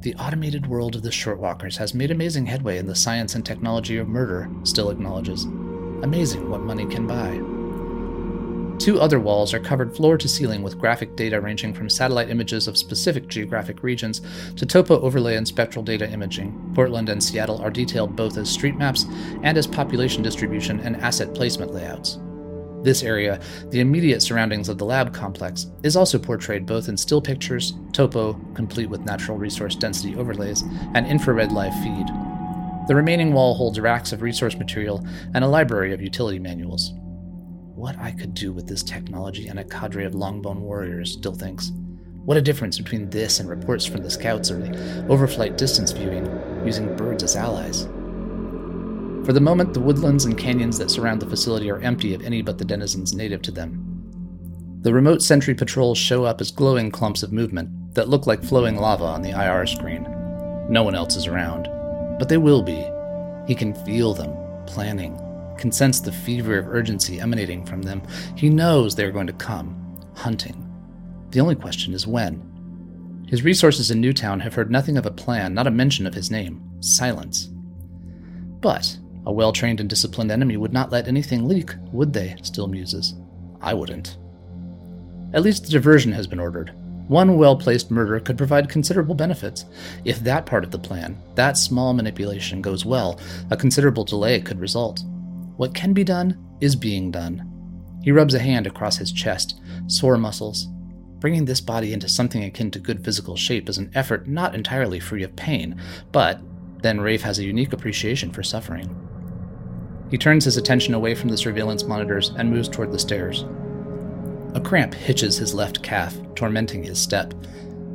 The 0.02 0.16
automated 0.16 0.66
world 0.66 0.96
of 0.96 1.04
the 1.04 1.10
Shortwalkers 1.10 1.78
has 1.78 1.94
made 1.94 2.10
amazing 2.10 2.48
headway 2.48 2.80
in 2.80 2.88
the 2.88 2.96
science 2.96 3.36
and 3.36 3.46
technology 3.46 3.98
of 3.98 4.08
murder, 4.08 4.50
still 4.64 4.90
acknowledges. 4.90 5.46
Amazing 6.04 6.50
what 6.50 6.62
money 6.62 6.86
can 6.88 7.06
buy. 7.06 7.40
Two 8.80 9.00
other 9.00 9.20
walls 9.20 9.54
are 9.54 9.60
covered 9.60 9.96
floor 9.96 10.18
to 10.18 10.28
ceiling 10.28 10.64
with 10.64 10.80
graphic 10.80 11.16
data 11.16 11.40
ranging 11.40 11.72
from 11.72 11.88
satellite 11.88 12.32
images 12.32 12.68
of 12.68 12.76
specific 12.76 13.28
geographic 13.28 13.84
regions 13.84 14.22
to 14.56 14.66
topo 14.66 15.00
overlay 15.02 15.36
and 15.36 15.48
spectral 15.48 15.86
data 15.86 16.10
imaging. 16.10 16.72
Portland 16.74 17.10
and 17.10 17.24
Seattle 17.24 17.62
are 17.62 17.70
detailed 17.70 18.16
both 18.16 18.38
as 18.38 18.50
street 18.50 18.76
maps 18.76 19.06
and 19.44 19.56
as 19.56 19.68
population 19.68 20.24
distribution 20.24 20.80
and 20.80 20.96
asset 20.98 21.36
placement 21.36 21.72
layouts. 21.72 22.18
This 22.82 23.04
area, 23.04 23.40
the 23.70 23.82
immediate 23.82 24.24
surroundings 24.24 24.68
of 24.68 24.80
the 24.80 24.86
lab 24.86 25.14
complex, 25.14 25.68
is 25.84 25.96
also 25.96 26.18
portrayed 26.18 26.66
both 26.66 26.90
in 26.90 26.98
still 26.98 27.22
pictures, 27.22 27.74
topo, 27.92 28.34
complete 28.56 28.90
with 28.90 29.02
natural 29.02 29.38
resource 29.38 29.76
density 29.76 30.16
overlays, 30.16 30.64
and 30.96 31.06
infrared 31.06 31.52
live 31.52 31.76
feed. 31.84 32.08
The 32.88 32.96
remaining 32.96 33.32
wall 33.34 33.54
holds 33.54 33.80
racks 33.80 34.12
of 34.12 34.22
resource 34.22 34.58
material 34.58 35.06
and 35.34 35.44
a 35.44 35.48
library 35.48 35.94
of 35.94 36.02
utility 36.02 36.40
manuals. 36.40 36.94
What 37.76 37.98
I 37.98 38.12
could 38.12 38.34
do 38.34 38.52
with 38.52 38.68
this 38.68 38.84
technology 38.84 39.48
and 39.48 39.60
a 39.60 39.64
cadre 39.64 40.06
of 40.06 40.14
longbone 40.14 40.60
warriors, 40.60 41.14
Still 41.14 41.34
thinks. 41.34 41.72
What 42.26 42.38
a 42.38 42.42
difference 42.42 42.78
between 42.78 43.10
this 43.10 43.40
and 43.40 43.50
reports 43.50 43.86
from 43.86 44.04
the 44.04 44.10
scouts 44.10 44.52
or 44.52 44.58
the 44.58 44.70
overflight 45.08 45.58
distance 45.58 45.92
viewing 45.92 46.26
using 46.66 46.96
birds 46.96 47.24
as 47.24 47.36
allies. 47.36 47.84
For 49.26 49.34
the 49.34 49.40
moment, 49.40 49.74
the 49.74 49.80
woodlands 49.80 50.26
and 50.26 50.38
canyons 50.38 50.78
that 50.78 50.92
surround 50.92 51.22
the 51.22 51.30
facility 51.30 51.70
are 51.72 51.80
empty 51.80 52.14
of 52.14 52.24
any 52.24 52.42
but 52.42 52.58
the 52.58 52.66
denizens 52.66 53.14
native 53.14 53.42
to 53.44 53.52
them. 53.52 53.88
The 54.82 54.94
remote 54.94 55.22
sentry 55.22 55.54
patrols 55.54 55.98
show 55.98 56.24
up 56.24 56.42
as 56.42 56.52
glowing 56.52 56.92
clumps 56.92 57.22
of 57.24 57.32
movement 57.32 57.94
that 57.94 58.10
look 58.10 58.26
like 58.26 58.44
flowing 58.44 58.78
lava 58.78 59.06
on 59.06 59.22
the 59.22 59.30
IR 59.30 59.66
screen. 59.68 60.04
No 60.70 60.84
one 60.84 60.96
else 60.96 61.16
is 61.16 61.28
around, 61.28 61.68
but 62.22 62.30
they 62.30 62.38
will 62.38 62.62
be. 62.62 62.88
He 63.48 63.56
can 63.56 63.74
feel 63.84 64.14
them, 64.14 64.38
planning, 64.68 65.20
can 65.58 65.72
sense 65.72 66.00
the 66.00 66.12
fever 66.12 66.60
of 66.60 66.68
urgency 66.68 67.20
emanating 67.20 67.66
from 67.66 67.82
them. 67.82 68.04
He 68.36 68.48
knows 68.48 68.94
they 68.94 69.06
are 69.06 69.12
going 69.12 69.26
to 69.26 69.34
come, 69.34 70.00
hunting. 70.16 70.72
The 71.32 71.40
only 71.40 71.56
question 71.56 71.96
is 71.96 72.06
when. 72.06 73.26
His 73.28 73.42
resources 73.42 73.90
in 73.90 74.00
Newtown 74.00 74.40
have 74.40 74.54
heard 74.54 74.70
nothing 74.70 74.98
of 74.98 75.08
a 75.08 75.12
plan, 75.12 75.56
not 75.56 75.66
a 75.66 75.72
mention 75.72 76.06
of 76.06 76.14
his 76.14 76.30
name. 76.30 76.62
Silence. 76.80 77.50
But 78.60 79.00
a 79.26 79.34
well 79.34 79.52
trained 79.52 79.80
and 79.80 79.90
disciplined 79.90 80.30
enemy 80.30 80.58
would 80.58 80.74
not 80.74 80.92
let 80.92 81.08
anything 81.08 81.48
leak, 81.48 81.74
would 81.92 82.14
they? 82.14 82.36
Still 82.44 82.68
muses. 82.68 83.16
I 83.62 83.74
wouldn't. 83.74 84.20
At 85.34 85.42
least 85.42 85.64
the 85.64 85.72
diversion 85.72 86.12
has 86.12 86.28
been 86.28 86.40
ordered. 86.40 86.72
One 87.08 87.38
well 87.38 87.56
placed 87.56 87.92
murder 87.92 88.20
could 88.20 88.38
provide 88.38 88.70
considerable 88.70 89.16
benefits. 89.16 89.66
If 90.06 90.20
that 90.22 90.46
part 90.46 90.64
of 90.64 90.72
the 90.72 90.80
plan, 90.80 91.18
that 91.36 91.58
small 91.58 91.94
manipulation, 91.94 92.62
goes 92.62 92.86
well, 92.86 93.20
a 93.50 93.58
considerable 93.58 94.06
delay 94.06 94.40
could 94.40 94.60
result. 94.60 95.04
What 95.58 95.74
can 95.74 95.94
be 95.94 96.04
done 96.04 96.38
is 96.62 96.76
being 96.76 97.12
done. 97.12 97.48
He 98.02 98.12
rubs 98.12 98.34
a 98.34 98.40
hand 98.40 98.66
across 98.66 98.98
his 98.98 99.12
chest, 99.12 99.60
sore 99.88 100.18
muscles. 100.18 100.68
Bringing 101.20 101.46
this 101.46 101.62
body 101.62 101.94
into 101.94 102.10
something 102.10 102.44
akin 102.44 102.72
to 102.72 102.80
good 102.80 103.04
physical 103.04 103.36
shape 103.36 103.70
is 103.70 103.78
an 103.78 103.92
effort 103.94 104.28
not 104.28 104.56
entirely 104.56 105.00
free 105.00 105.24
of 105.24 105.36
pain, 105.36 105.80
but 106.12 106.42
then 106.82 107.00
Rafe 107.00 107.22
has 107.22 107.38
a 107.38 107.44
unique 107.44 107.74
appreciation 107.74 108.32
for 108.32 108.42
suffering. 108.42 108.90
He 110.10 110.18
turns 110.18 110.46
his 110.46 110.58
attention 110.58 110.94
away 110.94 111.14
from 111.14 111.30
the 111.30 111.38
surveillance 111.38 111.84
monitors 111.84 112.32
and 112.38 112.50
moves 112.50 112.68
toward 112.68 112.92
the 112.92 113.00
stairs. 113.00 113.46
A 114.54 114.60
cramp 114.60 114.94
hitches 114.94 115.38
his 115.38 115.54
left 115.54 115.82
calf, 115.82 116.16
tormenting 116.36 116.84
his 116.84 117.00
step, 117.00 117.34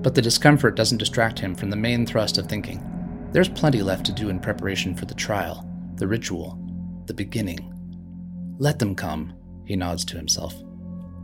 but 0.02 0.14
the 0.14 0.22
discomfort 0.22 0.76
doesn't 0.76 0.98
distract 0.98 1.38
him 1.38 1.54
from 1.54 1.68
the 1.68 1.76
main 1.76 2.06
thrust 2.06 2.38
of 2.38 2.46
thinking. 2.46 2.82
There's 3.32 3.48
plenty 3.48 3.82
left 3.82 4.06
to 4.06 4.12
do 4.12 4.30
in 4.30 4.40
preparation 4.40 4.94
for 4.94 5.04
the 5.04 5.14
trial, 5.14 5.68
the 5.96 6.06
ritual, 6.06 6.58
the 7.06 7.14
beginning. 7.14 7.72
Let 8.58 8.78
them 8.78 8.94
come, 8.94 9.34
he 9.66 9.76
nods 9.76 10.04
to 10.06 10.16
himself. 10.16 10.54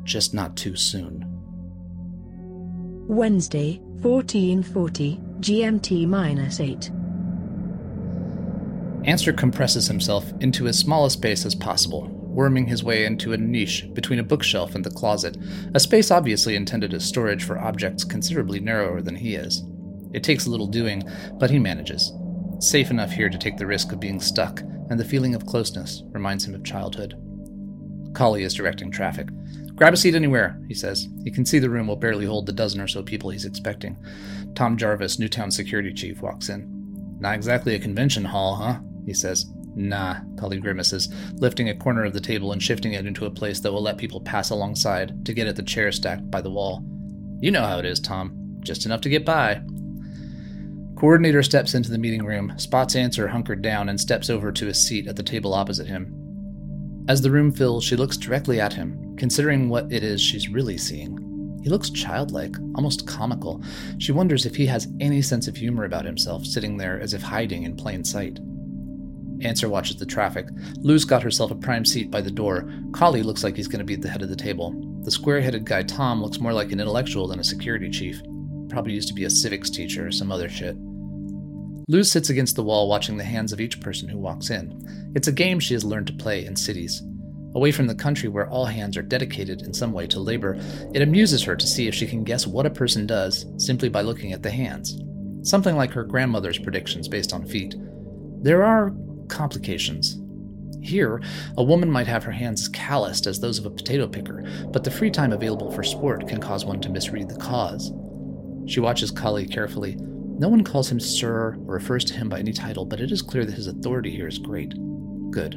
Just 0.04 0.34
not 0.34 0.56
too 0.56 0.76
soon. 0.76 1.24
Wednesday, 3.08 3.78
1440, 4.02 5.20
GMT 5.40 6.06
minus 6.06 6.60
8. 6.60 6.90
Answer 9.04 9.32
compresses 9.32 9.88
himself 9.88 10.32
into 10.40 10.66
as 10.66 10.78
small 10.78 11.06
a 11.06 11.10
space 11.10 11.44
as 11.46 11.54
possible, 11.54 12.21
worming 12.32 12.66
his 12.66 12.82
way 12.82 13.04
into 13.04 13.32
a 13.32 13.36
niche 13.36 13.86
between 13.94 14.18
a 14.18 14.24
bookshelf 14.24 14.74
and 14.74 14.84
the 14.84 14.90
closet, 14.90 15.36
a 15.74 15.80
space 15.80 16.10
obviously 16.10 16.56
intended 16.56 16.94
as 16.94 17.04
storage 17.04 17.44
for 17.44 17.58
objects 17.58 18.04
considerably 18.04 18.60
narrower 18.60 19.00
than 19.00 19.16
he 19.16 19.34
is. 19.34 19.64
It 20.12 20.24
takes 20.24 20.46
a 20.46 20.50
little 20.50 20.66
doing, 20.66 21.02
but 21.38 21.50
he 21.50 21.58
manages. 21.58 22.12
Safe 22.58 22.90
enough 22.90 23.10
here 23.10 23.28
to 23.28 23.38
take 23.38 23.56
the 23.56 23.66
risk 23.66 23.92
of 23.92 24.00
being 24.00 24.20
stuck, 24.20 24.60
and 24.90 24.98
the 24.98 25.04
feeling 25.04 25.34
of 25.34 25.46
closeness 25.46 26.02
reminds 26.12 26.44
him 26.44 26.54
of 26.54 26.64
childhood. 26.64 27.14
Collie 28.14 28.44
is 28.44 28.54
directing 28.54 28.90
traffic. 28.90 29.28
Grab 29.74 29.94
a 29.94 29.96
seat 29.96 30.14
anywhere, 30.14 30.60
he 30.68 30.74
says. 30.74 31.08
He 31.24 31.30
can 31.30 31.46
see 31.46 31.58
the 31.58 31.70
room 31.70 31.86
will 31.86 31.96
barely 31.96 32.26
hold 32.26 32.46
the 32.46 32.52
dozen 32.52 32.80
or 32.80 32.88
so 32.88 33.02
people 33.02 33.30
he's 33.30 33.46
expecting. 33.46 33.96
Tom 34.54 34.76
Jarvis, 34.76 35.18
Newtown 35.18 35.50
security 35.50 35.92
chief, 35.92 36.20
walks 36.20 36.50
in. 36.50 36.68
Not 37.20 37.34
exactly 37.34 37.74
a 37.74 37.78
convention 37.78 38.24
hall, 38.24 38.56
huh? 38.56 38.80
he 39.06 39.14
says. 39.14 39.46
Nah, 39.74 40.20
Cully 40.36 40.58
grimaces, 40.58 41.08
lifting 41.34 41.68
a 41.68 41.74
corner 41.74 42.04
of 42.04 42.12
the 42.12 42.20
table 42.20 42.52
and 42.52 42.62
shifting 42.62 42.92
it 42.92 43.06
into 43.06 43.26
a 43.26 43.30
place 43.30 43.60
that 43.60 43.72
will 43.72 43.82
let 43.82 43.98
people 43.98 44.20
pass 44.20 44.50
alongside 44.50 45.24
to 45.24 45.32
get 45.32 45.46
at 45.46 45.56
the 45.56 45.62
chair 45.62 45.90
stacked 45.92 46.30
by 46.30 46.40
the 46.40 46.50
wall. 46.50 46.84
You 47.40 47.50
know 47.50 47.62
how 47.62 47.78
it 47.78 47.86
is, 47.86 48.00
Tom. 48.00 48.58
Just 48.60 48.86
enough 48.86 49.00
to 49.02 49.08
get 49.08 49.24
by. 49.24 49.62
Coordinator 50.96 51.42
steps 51.42 51.74
into 51.74 51.90
the 51.90 51.98
meeting 51.98 52.24
room, 52.24 52.52
spots 52.58 52.94
Answer 52.94 53.26
hunkered 53.26 53.62
down, 53.62 53.88
and 53.88 54.00
steps 54.00 54.30
over 54.30 54.52
to 54.52 54.68
a 54.68 54.74
seat 54.74 55.08
at 55.08 55.16
the 55.16 55.22
table 55.22 55.52
opposite 55.52 55.88
him. 55.88 56.14
As 57.08 57.20
the 57.20 57.30
room 57.30 57.50
fills, 57.50 57.82
she 57.82 57.96
looks 57.96 58.16
directly 58.16 58.60
at 58.60 58.72
him, 58.72 59.16
considering 59.16 59.68
what 59.68 59.90
it 59.90 60.04
is 60.04 60.20
she's 60.20 60.48
really 60.48 60.78
seeing. 60.78 61.58
He 61.64 61.70
looks 61.70 61.90
childlike, 61.90 62.56
almost 62.76 63.06
comical. 63.08 63.62
She 63.98 64.12
wonders 64.12 64.46
if 64.46 64.54
he 64.54 64.66
has 64.66 64.88
any 65.00 65.22
sense 65.22 65.48
of 65.48 65.56
humor 65.56 65.84
about 65.84 66.04
himself, 66.04 66.44
sitting 66.44 66.76
there 66.76 67.00
as 67.00 67.14
if 67.14 67.22
hiding 67.22 67.64
in 67.64 67.76
plain 67.76 68.04
sight. 68.04 68.38
Answer 69.42 69.68
watches 69.68 69.96
the 69.96 70.06
traffic. 70.06 70.46
Lou's 70.78 71.04
got 71.04 71.22
herself 71.22 71.50
a 71.50 71.56
prime 71.56 71.84
seat 71.84 72.10
by 72.10 72.20
the 72.20 72.30
door. 72.30 72.70
Collie 72.92 73.22
looks 73.22 73.42
like 73.42 73.56
he's 73.56 73.68
going 73.68 73.80
to 73.80 73.84
be 73.84 73.94
at 73.94 74.02
the 74.02 74.08
head 74.08 74.22
of 74.22 74.28
the 74.28 74.36
table. 74.36 74.74
The 75.02 75.10
square 75.10 75.40
headed 75.40 75.64
guy 75.64 75.82
Tom 75.82 76.22
looks 76.22 76.38
more 76.38 76.52
like 76.52 76.70
an 76.70 76.80
intellectual 76.80 77.26
than 77.26 77.40
a 77.40 77.44
security 77.44 77.90
chief. 77.90 78.22
Probably 78.68 78.92
used 78.92 79.08
to 79.08 79.14
be 79.14 79.24
a 79.24 79.30
civics 79.30 79.68
teacher 79.68 80.06
or 80.06 80.12
some 80.12 80.30
other 80.30 80.48
shit. 80.48 80.76
Lou 81.88 82.04
sits 82.04 82.30
against 82.30 82.54
the 82.54 82.62
wall 82.62 82.88
watching 82.88 83.16
the 83.16 83.24
hands 83.24 83.52
of 83.52 83.60
each 83.60 83.80
person 83.80 84.08
who 84.08 84.18
walks 84.18 84.50
in. 84.50 85.12
It's 85.16 85.28
a 85.28 85.32
game 85.32 85.58
she 85.58 85.74
has 85.74 85.84
learned 85.84 86.06
to 86.06 86.12
play 86.12 86.46
in 86.46 86.54
cities. 86.54 87.02
Away 87.54 87.72
from 87.72 87.86
the 87.86 87.94
country 87.94 88.28
where 88.28 88.48
all 88.48 88.64
hands 88.64 88.96
are 88.96 89.02
dedicated 89.02 89.62
in 89.62 89.74
some 89.74 89.92
way 89.92 90.06
to 90.06 90.20
labor, 90.20 90.58
it 90.94 91.02
amuses 91.02 91.42
her 91.42 91.56
to 91.56 91.66
see 91.66 91.88
if 91.88 91.94
she 91.94 92.06
can 92.06 92.24
guess 92.24 92.46
what 92.46 92.64
a 92.64 92.70
person 92.70 93.06
does 93.06 93.44
simply 93.58 93.88
by 93.88 94.00
looking 94.00 94.32
at 94.32 94.42
the 94.42 94.50
hands. 94.50 94.98
Something 95.42 95.76
like 95.76 95.90
her 95.90 96.04
grandmother's 96.04 96.58
predictions 96.58 97.08
based 97.08 97.34
on 97.34 97.44
feet. 97.44 97.74
There 98.40 98.64
are 98.64 98.94
complications. 99.28 100.18
Here, 100.82 101.22
a 101.56 101.62
woman 101.62 101.90
might 101.90 102.08
have 102.08 102.24
her 102.24 102.32
hands 102.32 102.68
calloused 102.68 103.26
as 103.26 103.38
those 103.38 103.58
of 103.58 103.66
a 103.66 103.70
potato 103.70 104.08
picker, 104.08 104.44
but 104.72 104.82
the 104.82 104.90
free 104.90 105.10
time 105.10 105.32
available 105.32 105.70
for 105.70 105.84
sport 105.84 106.26
can 106.26 106.40
cause 106.40 106.64
one 106.64 106.80
to 106.80 106.88
misread 106.88 107.28
the 107.28 107.36
cause. 107.36 107.92
She 108.66 108.80
watches 108.80 109.10
Cully 109.10 109.46
carefully. 109.46 109.96
No 109.98 110.48
one 110.48 110.64
calls 110.64 110.90
him 110.90 110.98
Sir 110.98 111.56
or 111.66 111.74
refers 111.74 112.04
to 112.06 112.14
him 112.14 112.28
by 112.28 112.40
any 112.40 112.52
title, 112.52 112.84
but 112.84 113.00
it 113.00 113.12
is 113.12 113.22
clear 113.22 113.44
that 113.44 113.54
his 113.54 113.68
authority 113.68 114.10
here 114.10 114.26
is 114.26 114.38
great. 114.38 114.74
Good. 115.30 115.56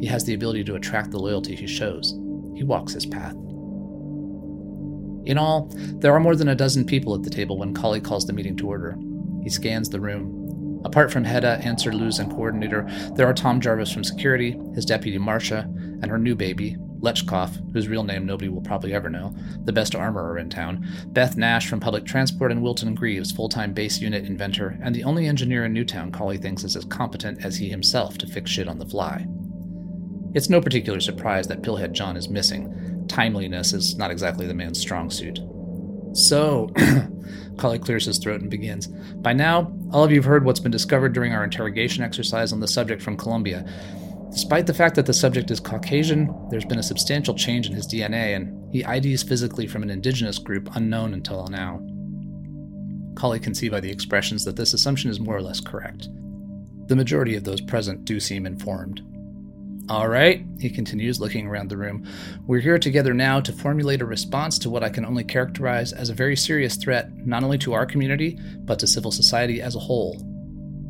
He 0.00 0.06
has 0.06 0.24
the 0.24 0.34
ability 0.34 0.64
to 0.64 0.74
attract 0.74 1.10
the 1.10 1.18
loyalty 1.18 1.56
he 1.56 1.66
shows. 1.66 2.12
He 2.54 2.62
walks 2.62 2.92
his 2.92 3.06
path. 3.06 3.34
In 5.24 5.38
all, 5.38 5.70
there 6.00 6.12
are 6.12 6.20
more 6.20 6.36
than 6.36 6.48
a 6.48 6.54
dozen 6.54 6.84
people 6.84 7.14
at 7.14 7.22
the 7.22 7.30
table 7.30 7.58
when 7.58 7.74
Cully 7.74 8.00
calls 8.00 8.26
the 8.26 8.32
meeting 8.32 8.56
to 8.58 8.68
order. 8.68 8.96
He 9.42 9.48
scans 9.48 9.88
the 9.88 10.00
room, 10.00 10.45
Apart 10.86 11.10
from 11.10 11.24
Hedda, 11.24 11.58
Answer 11.64 11.92
Luz, 11.92 12.20
and 12.20 12.30
Coordinator, 12.30 12.86
there 13.16 13.26
are 13.26 13.34
Tom 13.34 13.60
Jarvis 13.60 13.90
from 13.90 14.04
Security, 14.04 14.52
his 14.72 14.84
deputy 14.84 15.18
Marcia, 15.18 15.68
and 16.00 16.06
her 16.06 16.16
new 16.16 16.36
baby, 16.36 16.76
Lechkov, 17.00 17.72
whose 17.72 17.88
real 17.88 18.04
name 18.04 18.24
nobody 18.24 18.48
will 18.48 18.60
probably 18.60 18.94
ever 18.94 19.10
know, 19.10 19.34
the 19.64 19.72
best 19.72 19.96
armorer 19.96 20.38
in 20.38 20.48
town, 20.48 20.86
Beth 21.08 21.36
Nash 21.36 21.68
from 21.68 21.80
Public 21.80 22.04
Transport, 22.04 22.52
and 22.52 22.62
Wilton 22.62 22.94
Greaves, 22.94 23.32
full 23.32 23.48
time 23.48 23.72
base 23.72 24.00
unit 24.00 24.26
inventor, 24.26 24.78
and 24.80 24.94
the 24.94 25.02
only 25.02 25.26
engineer 25.26 25.64
in 25.64 25.72
Newtown 25.72 26.12
Collie 26.12 26.38
thinks 26.38 26.62
is 26.62 26.76
as 26.76 26.84
competent 26.84 27.44
as 27.44 27.56
he 27.56 27.68
himself 27.68 28.16
to 28.18 28.26
fix 28.28 28.48
shit 28.48 28.68
on 28.68 28.78
the 28.78 28.86
fly. 28.86 29.26
It's 30.34 30.48
no 30.48 30.60
particular 30.60 31.00
surprise 31.00 31.48
that 31.48 31.62
Pillhead 31.62 31.94
John 31.94 32.16
is 32.16 32.28
missing. 32.28 33.04
Timeliness 33.08 33.72
is 33.72 33.96
not 33.96 34.12
exactly 34.12 34.46
the 34.46 34.54
man's 34.54 34.78
strong 34.78 35.10
suit. 35.10 35.40
So, 36.16 36.72
Collie 37.58 37.78
clears 37.78 38.06
his 38.06 38.16
throat 38.16 38.40
and 38.40 38.50
begins. 38.50 38.86
By 38.86 39.34
now, 39.34 39.70
all 39.92 40.02
of 40.02 40.10
you 40.10 40.16
have 40.16 40.24
heard 40.24 40.46
what's 40.46 40.60
been 40.60 40.72
discovered 40.72 41.12
during 41.12 41.34
our 41.34 41.44
interrogation 41.44 42.02
exercise 42.02 42.54
on 42.54 42.60
the 42.60 42.66
subject 42.66 43.02
from 43.02 43.18
Colombia. 43.18 43.66
Despite 44.30 44.66
the 44.66 44.72
fact 44.72 44.94
that 44.94 45.04
the 45.04 45.12
subject 45.12 45.50
is 45.50 45.60
Caucasian, 45.60 46.34
there's 46.50 46.64
been 46.64 46.78
a 46.78 46.82
substantial 46.82 47.34
change 47.34 47.66
in 47.66 47.74
his 47.74 47.86
DNA, 47.86 48.34
and 48.34 48.72
he 48.72 48.82
IDs 48.82 49.24
physically 49.24 49.66
from 49.66 49.82
an 49.82 49.90
indigenous 49.90 50.38
group 50.38 50.70
unknown 50.74 51.12
until 51.12 51.46
now. 51.48 51.82
Collie 53.14 53.38
can 53.38 53.54
see 53.54 53.68
by 53.68 53.80
the 53.80 53.90
expressions 53.90 54.42
that 54.46 54.56
this 54.56 54.72
assumption 54.72 55.10
is 55.10 55.20
more 55.20 55.36
or 55.36 55.42
less 55.42 55.60
correct. 55.60 56.08
The 56.86 56.96
majority 56.96 57.36
of 57.36 57.44
those 57.44 57.60
present 57.60 58.06
do 58.06 58.20
seem 58.20 58.46
informed. 58.46 59.02
All 59.88 60.08
right, 60.08 60.44
he 60.58 60.68
continues, 60.68 61.20
looking 61.20 61.46
around 61.46 61.68
the 61.68 61.76
room. 61.76 62.04
We're 62.44 62.58
here 62.58 62.78
together 62.78 63.14
now 63.14 63.38
to 63.40 63.52
formulate 63.52 64.02
a 64.02 64.06
response 64.06 64.58
to 64.58 64.70
what 64.70 64.82
I 64.82 64.88
can 64.88 65.04
only 65.04 65.22
characterize 65.22 65.92
as 65.92 66.10
a 66.10 66.14
very 66.14 66.34
serious 66.34 66.74
threat, 66.74 67.14
not 67.24 67.44
only 67.44 67.56
to 67.58 67.72
our 67.72 67.86
community, 67.86 68.36
but 68.64 68.80
to 68.80 68.88
civil 68.88 69.12
society 69.12 69.62
as 69.62 69.76
a 69.76 69.80
whole. 69.80 70.20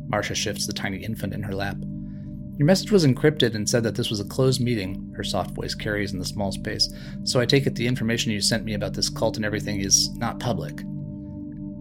Marcia 0.07 0.33
shifts 0.33 0.65
the 0.65 0.73
tiny 0.73 0.97
infant 0.97 1.35
in 1.35 1.43
her 1.43 1.53
lap. 1.53 1.77
Your 2.57 2.65
message 2.65 2.91
was 2.91 3.05
encrypted 3.05 3.53
and 3.53 3.69
said 3.69 3.83
that 3.83 3.93
this 3.93 4.09
was 4.09 4.19
a 4.19 4.25
closed 4.25 4.61
meeting, 4.61 5.13
her 5.15 5.23
soft 5.23 5.51
voice 5.51 5.75
carries 5.75 6.13
in 6.13 6.17
the 6.17 6.25
small 6.25 6.51
space, 6.51 6.91
so 7.23 7.39
I 7.39 7.45
take 7.45 7.67
it 7.67 7.75
the 7.75 7.85
information 7.85 8.31
you 8.31 8.41
sent 8.41 8.65
me 8.65 8.73
about 8.73 8.95
this 8.95 9.09
cult 9.09 9.35
and 9.35 9.45
everything 9.45 9.79
is 9.79 10.09
not 10.15 10.39
public. 10.39 10.81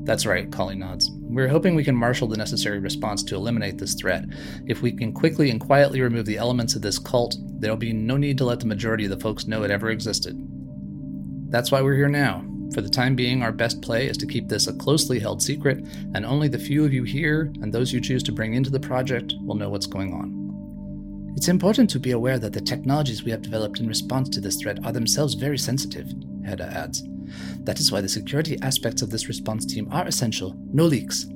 That's 0.05 0.27
right, 0.27 0.53
Collie 0.53 0.77
nods. 0.77 1.11
We're 1.29 1.49
hoping 1.49 1.75
we 1.75 1.85
can 1.85 1.97
marshal 1.97 2.29
the 2.29 2.37
necessary 2.37 2.79
response 2.79 3.23
to 3.25 3.35
eliminate 3.35 3.79
this 3.79 3.95
threat. 3.95 4.25
If 4.67 4.81
we 4.81 4.93
can 4.93 5.13
quickly 5.13 5.51
and 5.51 5.61
quietly 5.61 6.01
remove 6.01 6.25
the 6.25 6.39
elements 6.39 6.77
of 6.77 6.83
this 6.83 6.99
cult, 6.99 7.37
there'll 7.61 7.77
be 7.77 7.93
no 7.93 8.17
need 8.17 8.39
to 8.39 8.45
let 8.45 8.61
the 8.61 8.67
majority 8.67 9.05
of 9.05 9.11
the 9.11 9.21
folks 9.21 9.47
know 9.47 9.63
it 9.65 9.71
ever 9.71 9.91
existed. 9.91 10.37
That's 11.51 11.71
why 11.71 11.83
we're 11.83 11.97
here 11.97 12.09
now. 12.09 12.45
For 12.75 12.81
the 12.81 12.89
time 12.89 13.17
being, 13.17 13.43
our 13.43 13.53
best 13.53 13.83
play 13.83 14.07
is 14.07 14.17
to 14.19 14.27
keep 14.27 14.49
this 14.49 14.67
a 14.67 14.73
closely 14.73 15.19
held 15.19 15.43
secret, 15.43 15.85
and 16.15 16.25
only 16.25 16.49
the 16.49 16.59
few 16.59 16.85
of 16.85 16.93
you 16.93 17.05
here 17.05 17.53
and 17.61 17.73
those 17.73 17.93
you 17.93 18.01
choose 18.01 18.23
to 18.25 18.33
bring 18.33 18.55
into 18.55 18.71
the 18.71 18.81
project 18.81 19.35
will 19.41 19.55
know 19.57 19.69
what's 19.69 19.87
going 19.87 20.13
on. 20.13 21.35
It's 21.37 21.49
important 21.49 21.91
to 21.91 22.01
be 22.01 22.13
aware 22.13 22.39
that 22.39 22.53
the 22.53 22.61
technologies 22.61 23.23
we 23.23 23.31
have 23.31 23.43
developed 23.43 23.81
in 23.81 23.89
response 23.89 24.29
to 24.31 24.41
this 24.41 24.57
threat 24.57 24.85
are 24.85 24.93
themselves 24.93 25.35
very 25.35 25.59
sensitive, 25.59 26.13
Hedda 26.45 26.65
adds. 26.65 27.03
That 27.65 27.81
is 27.81 27.91
why 27.91 28.01
the 28.01 28.09
security 28.09 28.59
aspects 28.63 29.03
of 29.03 29.11
this 29.11 29.29
response 29.29 29.65
team 29.65 29.89
are 29.93 30.07
essential. 30.07 30.55
No 30.73 30.85
leaks. 30.85 31.27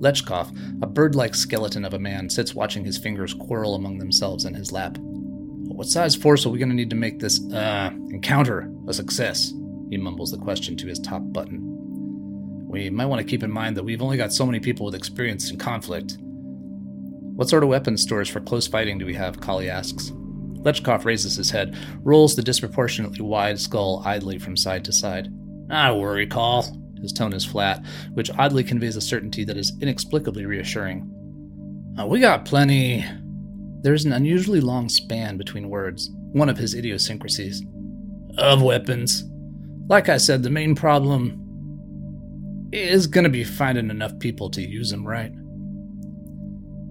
Lechkov, 0.00 0.82
a 0.82 0.86
bird 0.86 1.14
like 1.14 1.34
skeleton 1.34 1.84
of 1.84 1.94
a 1.94 1.98
man, 1.98 2.30
sits 2.30 2.54
watching 2.54 2.84
his 2.84 2.98
fingers 2.98 3.34
quarrel 3.34 3.74
among 3.74 3.98
themselves 3.98 4.44
in 4.44 4.54
his 4.54 4.70
lap. 4.70 4.96
What 4.98 5.86
size 5.86 6.14
force 6.14 6.46
are 6.46 6.50
we 6.50 6.58
going 6.58 6.70
to 6.70 6.74
need 6.74 6.90
to 6.90 6.96
make 6.96 7.18
this, 7.18 7.40
uh, 7.52 7.90
encounter 8.10 8.70
a 8.86 8.92
success? 8.92 9.52
He 9.90 9.96
mumbles 9.96 10.30
the 10.30 10.38
question 10.38 10.76
to 10.76 10.86
his 10.86 10.98
top 10.98 11.22
button. 11.32 11.60
We 12.68 12.90
might 12.90 13.06
want 13.06 13.20
to 13.20 13.26
keep 13.26 13.42
in 13.42 13.50
mind 13.50 13.76
that 13.76 13.84
we've 13.84 14.02
only 14.02 14.16
got 14.16 14.32
so 14.32 14.44
many 14.44 14.60
people 14.60 14.86
with 14.86 14.94
experience 14.94 15.50
in 15.50 15.58
conflict. 15.58 16.18
What 16.20 17.48
sort 17.48 17.62
of 17.62 17.68
weapons 17.68 18.02
stores 18.02 18.28
for 18.28 18.40
close 18.40 18.66
fighting 18.66 18.98
do 18.98 19.06
we 19.06 19.14
have? 19.14 19.40
Kali 19.40 19.70
asks. 19.70 20.12
Lechkov 20.68 21.04
raises 21.04 21.36
his 21.36 21.50
head, 21.50 21.76
rolls 22.02 22.36
the 22.36 22.42
disproportionately 22.42 23.22
wide 23.22 23.58
skull 23.58 24.02
idly 24.04 24.38
from 24.38 24.56
side 24.56 24.84
to 24.84 24.92
side. 24.92 25.28
Not 25.66 25.98
worry, 25.98 26.26
Call. 26.26 26.66
His 27.00 27.12
tone 27.12 27.32
is 27.32 27.44
flat, 27.44 27.84
which 28.14 28.30
oddly 28.38 28.64
conveys 28.64 28.96
a 28.96 29.00
certainty 29.00 29.44
that 29.44 29.56
is 29.56 29.72
inexplicably 29.80 30.44
reassuring. 30.44 31.08
Uh, 31.98 32.06
we 32.06 32.20
got 32.20 32.44
plenty. 32.44 33.04
There 33.82 33.94
is 33.94 34.04
an 34.04 34.12
unusually 34.12 34.60
long 34.60 34.88
span 34.88 35.38
between 35.38 35.70
words, 35.70 36.10
one 36.32 36.48
of 36.48 36.58
his 36.58 36.74
idiosyncrasies. 36.74 37.64
Of 38.36 38.62
weapons. 38.62 39.24
Like 39.88 40.08
I 40.08 40.18
said, 40.18 40.42
the 40.42 40.50
main 40.50 40.74
problem 40.74 41.44
is 42.72 43.06
gonna 43.06 43.30
be 43.30 43.44
finding 43.44 43.88
enough 43.88 44.18
people 44.18 44.50
to 44.50 44.60
use 44.60 44.90
them 44.90 45.06
right. 45.06 45.32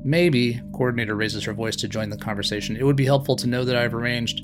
Maybe, 0.08 0.62
Coordinator 0.72 1.16
raises 1.16 1.44
her 1.44 1.52
voice 1.52 1.76
to 1.76 1.90
join 1.90 2.10
the 2.10 2.16
conversation, 2.16 2.78
it 2.78 2.86
would 2.86 2.96
be 2.96 3.04
helpful 3.04 3.36
to 3.36 3.46
know 3.46 3.66
that 3.66 3.76
I've 3.76 3.94
arranged 3.94 4.42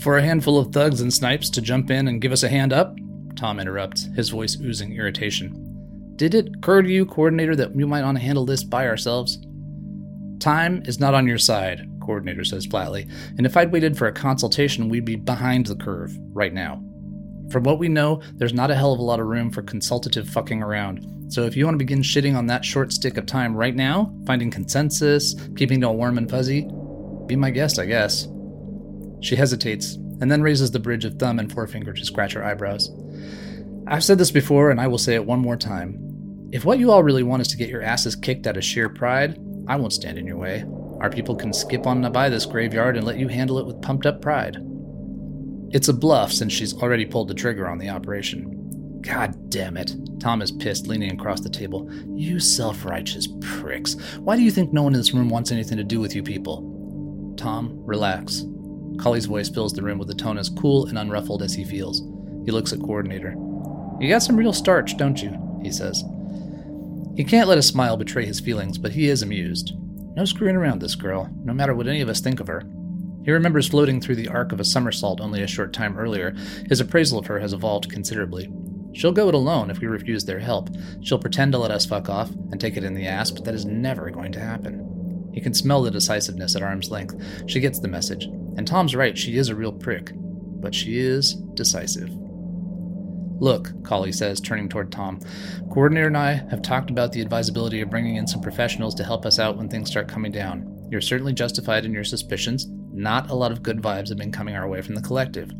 for 0.00 0.18
a 0.18 0.22
handful 0.22 0.58
of 0.58 0.72
thugs 0.72 1.00
and 1.00 1.14
snipes 1.14 1.48
to 1.50 1.62
jump 1.62 1.88
in 1.88 2.08
and 2.08 2.20
give 2.20 2.32
us 2.32 2.42
a 2.42 2.48
hand 2.48 2.72
up? 2.72 2.96
Tom 3.36 3.60
interrupts, 3.60 4.08
his 4.16 4.30
voice 4.30 4.58
oozing 4.60 4.92
irritation. 4.96 5.54
Did 6.16 6.34
it 6.34 6.48
occur 6.56 6.82
to 6.82 6.90
you, 6.90 7.06
Coordinator, 7.06 7.54
that 7.54 7.76
we 7.76 7.84
might 7.84 8.02
want 8.02 8.18
to 8.18 8.24
handle 8.24 8.44
this 8.44 8.64
by 8.64 8.88
ourselves? 8.88 9.38
Time 10.40 10.82
is 10.84 10.98
not 10.98 11.14
on 11.14 11.28
your 11.28 11.38
side, 11.38 11.88
Coordinator 12.00 12.42
says 12.42 12.66
flatly, 12.66 13.06
and 13.38 13.46
if 13.46 13.56
I'd 13.56 13.70
waited 13.70 13.96
for 13.96 14.08
a 14.08 14.12
consultation, 14.12 14.88
we'd 14.88 15.04
be 15.04 15.14
behind 15.14 15.66
the 15.66 15.76
curve 15.76 16.12
right 16.32 16.52
now. 16.52 16.82
From 17.52 17.64
what 17.64 17.78
we 17.78 17.88
know, 17.88 18.22
there's 18.36 18.54
not 18.54 18.70
a 18.70 18.74
hell 18.74 18.94
of 18.94 18.98
a 18.98 19.02
lot 19.02 19.20
of 19.20 19.26
room 19.26 19.50
for 19.50 19.60
consultative 19.60 20.26
fucking 20.26 20.62
around. 20.62 21.30
So 21.30 21.42
if 21.42 21.54
you 21.54 21.66
want 21.66 21.74
to 21.74 21.84
begin 21.84 22.00
shitting 22.00 22.34
on 22.34 22.46
that 22.46 22.64
short 22.64 22.94
stick 22.94 23.18
of 23.18 23.26
time 23.26 23.54
right 23.54 23.76
now, 23.76 24.10
finding 24.26 24.50
consensus, 24.50 25.34
keeping 25.54 25.82
it 25.82 25.84
all 25.84 25.94
warm 25.94 26.16
and 26.16 26.30
fuzzy, 26.30 26.66
be 27.26 27.36
my 27.36 27.50
guest, 27.50 27.78
I 27.78 27.84
guess. 27.84 28.26
She 29.20 29.36
hesitates, 29.36 29.96
and 30.22 30.30
then 30.30 30.40
raises 30.40 30.70
the 30.70 30.78
bridge 30.78 31.04
of 31.04 31.18
thumb 31.18 31.38
and 31.38 31.52
forefinger 31.52 31.92
to 31.92 32.04
scratch 32.06 32.32
her 32.32 32.42
eyebrows. 32.42 32.90
I've 33.86 34.02
said 34.02 34.16
this 34.16 34.30
before, 34.30 34.70
and 34.70 34.80
I 34.80 34.86
will 34.86 34.96
say 34.96 35.14
it 35.14 35.26
one 35.26 35.40
more 35.40 35.56
time. 35.58 36.48
If 36.52 36.64
what 36.64 36.78
you 36.78 36.90
all 36.90 37.02
really 37.02 37.22
want 37.22 37.42
is 37.42 37.48
to 37.48 37.58
get 37.58 37.68
your 37.68 37.82
asses 37.82 38.16
kicked 38.16 38.46
out 38.46 38.56
of 38.56 38.64
sheer 38.64 38.88
pride, 38.88 39.38
I 39.68 39.76
won't 39.76 39.92
stand 39.92 40.16
in 40.16 40.26
your 40.26 40.38
way. 40.38 40.64
Our 41.00 41.10
people 41.10 41.36
can 41.36 41.52
skip 41.52 41.86
on 41.86 42.10
by 42.12 42.30
this 42.30 42.46
graveyard 42.46 42.96
and 42.96 43.06
let 43.06 43.18
you 43.18 43.28
handle 43.28 43.58
it 43.58 43.66
with 43.66 43.82
pumped 43.82 44.06
up 44.06 44.22
pride. 44.22 44.56
It's 45.72 45.88
a 45.88 45.94
bluff 45.94 46.32
since 46.32 46.52
she's 46.52 46.74
already 46.74 47.06
pulled 47.06 47.28
the 47.28 47.34
trigger 47.34 47.66
on 47.66 47.78
the 47.78 47.88
operation. 47.88 49.00
God 49.00 49.50
damn 49.50 49.76
it. 49.76 49.96
Tom 50.20 50.42
is 50.42 50.52
pissed, 50.52 50.86
leaning 50.86 51.12
across 51.12 51.40
the 51.40 51.48
table. 51.48 51.90
You 52.14 52.38
self 52.38 52.84
righteous 52.84 53.26
pricks. 53.40 53.94
Why 54.18 54.36
do 54.36 54.42
you 54.42 54.50
think 54.50 54.72
no 54.72 54.82
one 54.82 54.92
in 54.92 55.00
this 55.00 55.14
room 55.14 55.28
wants 55.30 55.50
anything 55.50 55.78
to 55.78 55.84
do 55.84 55.98
with 55.98 56.14
you 56.14 56.22
people? 56.22 57.34
Tom, 57.36 57.72
relax. 57.84 58.44
Kali's 58.98 59.24
voice 59.24 59.48
fills 59.48 59.72
the 59.72 59.82
room 59.82 59.98
with 59.98 60.10
a 60.10 60.14
tone 60.14 60.36
as 60.36 60.50
cool 60.50 60.86
and 60.86 60.98
unruffled 60.98 61.42
as 61.42 61.54
he 61.54 61.64
feels. 61.64 62.02
He 62.44 62.50
looks 62.52 62.72
at 62.72 62.80
Coordinator. 62.80 63.34
You 63.98 64.08
got 64.08 64.22
some 64.22 64.36
real 64.36 64.52
starch, 64.52 64.96
don't 64.96 65.20
you? 65.22 65.38
he 65.62 65.72
says. 65.72 66.04
He 67.16 67.24
can't 67.24 67.48
let 67.48 67.58
a 67.58 67.62
smile 67.62 67.96
betray 67.96 68.26
his 68.26 68.40
feelings, 68.40 68.76
but 68.78 68.92
he 68.92 69.08
is 69.08 69.22
amused. 69.22 69.72
No 70.16 70.24
screwing 70.26 70.56
around 70.56 70.80
this 70.80 70.94
girl, 70.94 71.30
no 71.44 71.54
matter 71.54 71.74
what 71.74 71.86
any 71.86 72.02
of 72.02 72.08
us 72.08 72.20
think 72.20 72.40
of 72.40 72.46
her. 72.46 72.62
He 73.24 73.30
remembers 73.30 73.68
floating 73.68 74.00
through 74.00 74.16
the 74.16 74.28
arc 74.28 74.52
of 74.52 74.60
a 74.60 74.64
somersault 74.64 75.20
only 75.20 75.42
a 75.42 75.46
short 75.46 75.72
time 75.72 75.98
earlier. 75.98 76.34
His 76.68 76.80
appraisal 76.80 77.18
of 77.18 77.26
her 77.26 77.38
has 77.38 77.52
evolved 77.52 77.90
considerably. 77.90 78.52
She'll 78.94 79.12
go 79.12 79.28
it 79.28 79.34
alone 79.34 79.70
if 79.70 79.78
we 79.78 79.86
refuse 79.86 80.24
their 80.24 80.38
help. 80.38 80.68
She'll 81.00 81.18
pretend 81.18 81.52
to 81.52 81.58
let 81.58 81.70
us 81.70 81.86
fuck 81.86 82.08
off 82.08 82.30
and 82.50 82.60
take 82.60 82.76
it 82.76 82.84
in 82.84 82.94
the 82.94 83.06
ass, 83.06 83.30
but 83.30 83.44
that 83.44 83.54
is 83.54 83.64
never 83.64 84.10
going 84.10 84.32
to 84.32 84.40
happen. 84.40 85.30
He 85.32 85.40
can 85.40 85.54
smell 85.54 85.82
the 85.82 85.90
decisiveness 85.90 86.56
at 86.56 86.62
arm's 86.62 86.90
length. 86.90 87.16
She 87.46 87.60
gets 87.60 87.78
the 87.78 87.88
message. 87.88 88.24
And 88.56 88.66
Tom's 88.66 88.94
right, 88.94 89.16
she 89.16 89.38
is 89.38 89.48
a 89.48 89.54
real 89.54 89.72
prick. 89.72 90.12
But 90.14 90.74
she 90.74 90.98
is 90.98 91.34
decisive. 91.34 92.10
Look, 93.40 93.82
Kali 93.82 94.12
says, 94.12 94.40
turning 94.40 94.68
toward 94.68 94.92
Tom. 94.92 95.20
Coordinator 95.70 96.06
and 96.06 96.16
I 96.16 96.34
have 96.50 96.62
talked 96.62 96.90
about 96.90 97.12
the 97.12 97.22
advisability 97.22 97.80
of 97.80 97.90
bringing 97.90 98.16
in 98.16 98.26
some 98.26 98.40
professionals 98.40 98.94
to 98.96 99.04
help 99.04 99.26
us 99.26 99.38
out 99.38 99.56
when 99.56 99.68
things 99.68 99.90
start 99.90 100.06
coming 100.06 100.30
down. 100.30 100.86
You're 100.90 101.00
certainly 101.00 101.32
justified 101.32 101.84
in 101.84 101.92
your 101.92 102.04
suspicions. 102.04 102.68
Not 102.92 103.30
a 103.30 103.34
lot 103.34 103.52
of 103.52 103.62
good 103.62 103.80
vibes 103.80 104.08
have 104.10 104.18
been 104.18 104.32
coming 104.32 104.54
our 104.54 104.68
way 104.68 104.82
from 104.82 104.94
the 104.94 105.02
collective. 105.02 105.50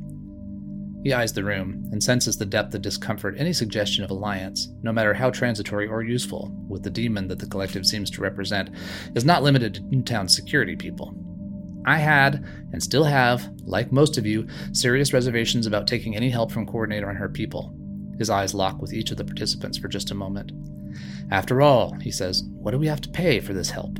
He 1.03 1.13
eyes 1.13 1.33
the 1.33 1.43
room 1.43 1.89
and 1.91 2.03
senses 2.03 2.37
the 2.37 2.47
depth 2.47 2.75
of 2.75 2.83
discomfort 2.83 3.35
any 3.37 3.53
suggestion 3.53 4.05
of 4.05 4.11
alliance, 4.11 4.69
no 4.83 4.93
matter 4.93 5.13
how 5.13 5.31
transitory 5.31 5.89
or 5.89 6.03
useful, 6.03 6.55
with 6.69 6.85
the 6.85 6.91
demon 6.91 7.27
that 7.29 7.41
the 7.41 7.47
collective 7.47 7.85
seems 7.85 8.11
to 8.11 8.21
represent, 8.21 8.71
is 9.17 9.25
not 9.25 9.43
limited 9.43 9.75
to 9.75 9.83
Newtown 9.83 10.29
security 10.29 10.77
people. 10.77 11.15
I 11.85 11.97
had, 11.99 12.47
and 12.73 12.81
still 12.81 13.03
have, 13.03 13.51
like 13.65 13.91
most 13.91 14.17
of 14.17 14.27
you, 14.27 14.47
serious 14.73 15.13
reservations 15.13 15.67
about 15.67 15.89
taking 15.89 16.15
any 16.15 16.31
help 16.31 16.53
from 16.53 16.67
Coordinator 16.67 17.09
and 17.09 17.19
her 17.19 17.29
people. 17.29 17.75
His 18.19 18.31
eyes 18.31 18.55
lock 18.55 18.81
with 18.81 18.93
each 18.93 19.11
of 19.11 19.17
the 19.17 19.25
participants 19.25 19.79
for 19.79 19.89
just 19.89 20.13
a 20.13 20.15
moment. 20.15 20.53
After 21.33 21.61
all, 21.61 21.95
he 21.95 22.13
says, 22.13 22.45
what 22.47 22.71
do 22.71 22.79
we 22.79 22.87
have 22.87 23.01
to 23.01 23.09
pay 23.09 23.41
for 23.41 23.55
this 23.55 23.71
help? 23.71 23.99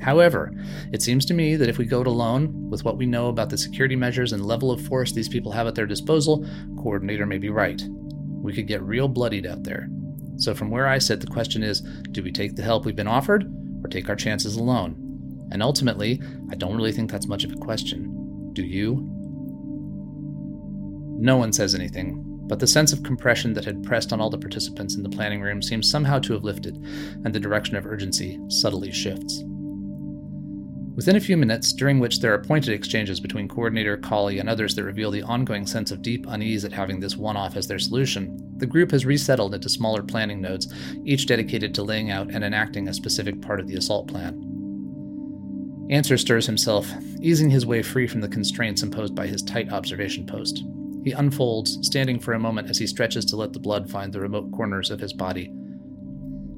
However, 0.00 0.52
it 0.92 1.02
seems 1.02 1.26
to 1.26 1.34
me 1.34 1.56
that 1.56 1.68
if 1.68 1.78
we 1.78 1.84
go 1.84 2.00
it 2.00 2.06
alone, 2.06 2.70
with 2.70 2.84
what 2.84 2.96
we 2.96 3.06
know 3.06 3.28
about 3.28 3.50
the 3.50 3.58
security 3.58 3.96
measures 3.96 4.32
and 4.32 4.46
level 4.46 4.70
of 4.70 4.80
force 4.86 5.12
these 5.12 5.28
people 5.28 5.52
have 5.52 5.66
at 5.66 5.74
their 5.74 5.86
disposal, 5.86 6.46
Coordinator 6.76 7.26
may 7.26 7.38
be 7.38 7.50
right. 7.50 7.82
We 8.40 8.52
could 8.52 8.68
get 8.68 8.82
real 8.82 9.08
bloodied 9.08 9.46
out 9.46 9.64
there. 9.64 9.88
So, 10.36 10.54
from 10.54 10.70
where 10.70 10.86
I 10.86 10.98
sit, 10.98 11.20
the 11.20 11.26
question 11.26 11.62
is 11.62 11.80
do 12.12 12.22
we 12.22 12.30
take 12.30 12.54
the 12.54 12.62
help 12.62 12.84
we've 12.84 12.94
been 12.94 13.08
offered, 13.08 13.52
or 13.82 13.88
take 13.88 14.08
our 14.08 14.16
chances 14.16 14.56
alone? 14.56 15.48
And 15.50 15.62
ultimately, 15.62 16.20
I 16.50 16.54
don't 16.54 16.76
really 16.76 16.92
think 16.92 17.10
that's 17.10 17.26
much 17.26 17.44
of 17.44 17.52
a 17.52 17.56
question. 17.56 18.50
Do 18.52 18.62
you? 18.62 19.04
No 21.20 21.36
one 21.36 21.52
says 21.52 21.74
anything, 21.74 22.22
but 22.46 22.60
the 22.60 22.66
sense 22.66 22.92
of 22.92 23.02
compression 23.02 23.52
that 23.54 23.64
had 23.64 23.82
pressed 23.82 24.12
on 24.12 24.20
all 24.20 24.30
the 24.30 24.38
participants 24.38 24.94
in 24.94 25.02
the 25.02 25.08
planning 25.08 25.40
room 25.40 25.60
seems 25.60 25.90
somehow 25.90 26.20
to 26.20 26.34
have 26.34 26.44
lifted, 26.44 26.76
and 27.24 27.34
the 27.34 27.40
direction 27.40 27.74
of 27.74 27.86
urgency 27.86 28.38
subtly 28.48 28.92
shifts. 28.92 29.42
Within 30.98 31.14
a 31.14 31.20
few 31.20 31.36
minutes, 31.36 31.72
during 31.72 32.00
which 32.00 32.18
there 32.18 32.34
are 32.34 32.42
pointed 32.42 32.74
exchanges 32.74 33.20
between 33.20 33.46
Coordinator, 33.46 33.96
Kali, 33.96 34.40
and 34.40 34.48
others 34.48 34.74
that 34.74 34.82
reveal 34.82 35.12
the 35.12 35.22
ongoing 35.22 35.64
sense 35.64 35.92
of 35.92 36.02
deep 36.02 36.26
unease 36.26 36.64
at 36.64 36.72
having 36.72 36.98
this 36.98 37.16
one 37.16 37.36
off 37.36 37.56
as 37.56 37.68
their 37.68 37.78
solution, 37.78 38.36
the 38.56 38.66
group 38.66 38.90
has 38.90 39.06
resettled 39.06 39.54
into 39.54 39.68
smaller 39.68 40.02
planning 40.02 40.40
nodes, 40.40 40.74
each 41.04 41.26
dedicated 41.26 41.72
to 41.72 41.84
laying 41.84 42.10
out 42.10 42.32
and 42.32 42.42
enacting 42.42 42.88
a 42.88 42.92
specific 42.92 43.40
part 43.40 43.60
of 43.60 43.68
the 43.68 43.76
assault 43.76 44.08
plan. 44.08 45.86
Answer 45.88 46.18
stirs 46.18 46.46
himself, 46.46 46.92
easing 47.20 47.48
his 47.48 47.64
way 47.64 47.80
free 47.80 48.08
from 48.08 48.20
the 48.20 48.28
constraints 48.28 48.82
imposed 48.82 49.14
by 49.14 49.28
his 49.28 49.40
tight 49.40 49.72
observation 49.72 50.26
post. 50.26 50.64
He 51.04 51.12
unfolds, 51.12 51.78
standing 51.86 52.18
for 52.18 52.32
a 52.32 52.40
moment 52.40 52.70
as 52.70 52.78
he 52.78 52.88
stretches 52.88 53.24
to 53.26 53.36
let 53.36 53.52
the 53.52 53.60
blood 53.60 53.88
find 53.88 54.12
the 54.12 54.18
remote 54.18 54.50
corners 54.50 54.90
of 54.90 54.98
his 54.98 55.12
body. 55.12 55.52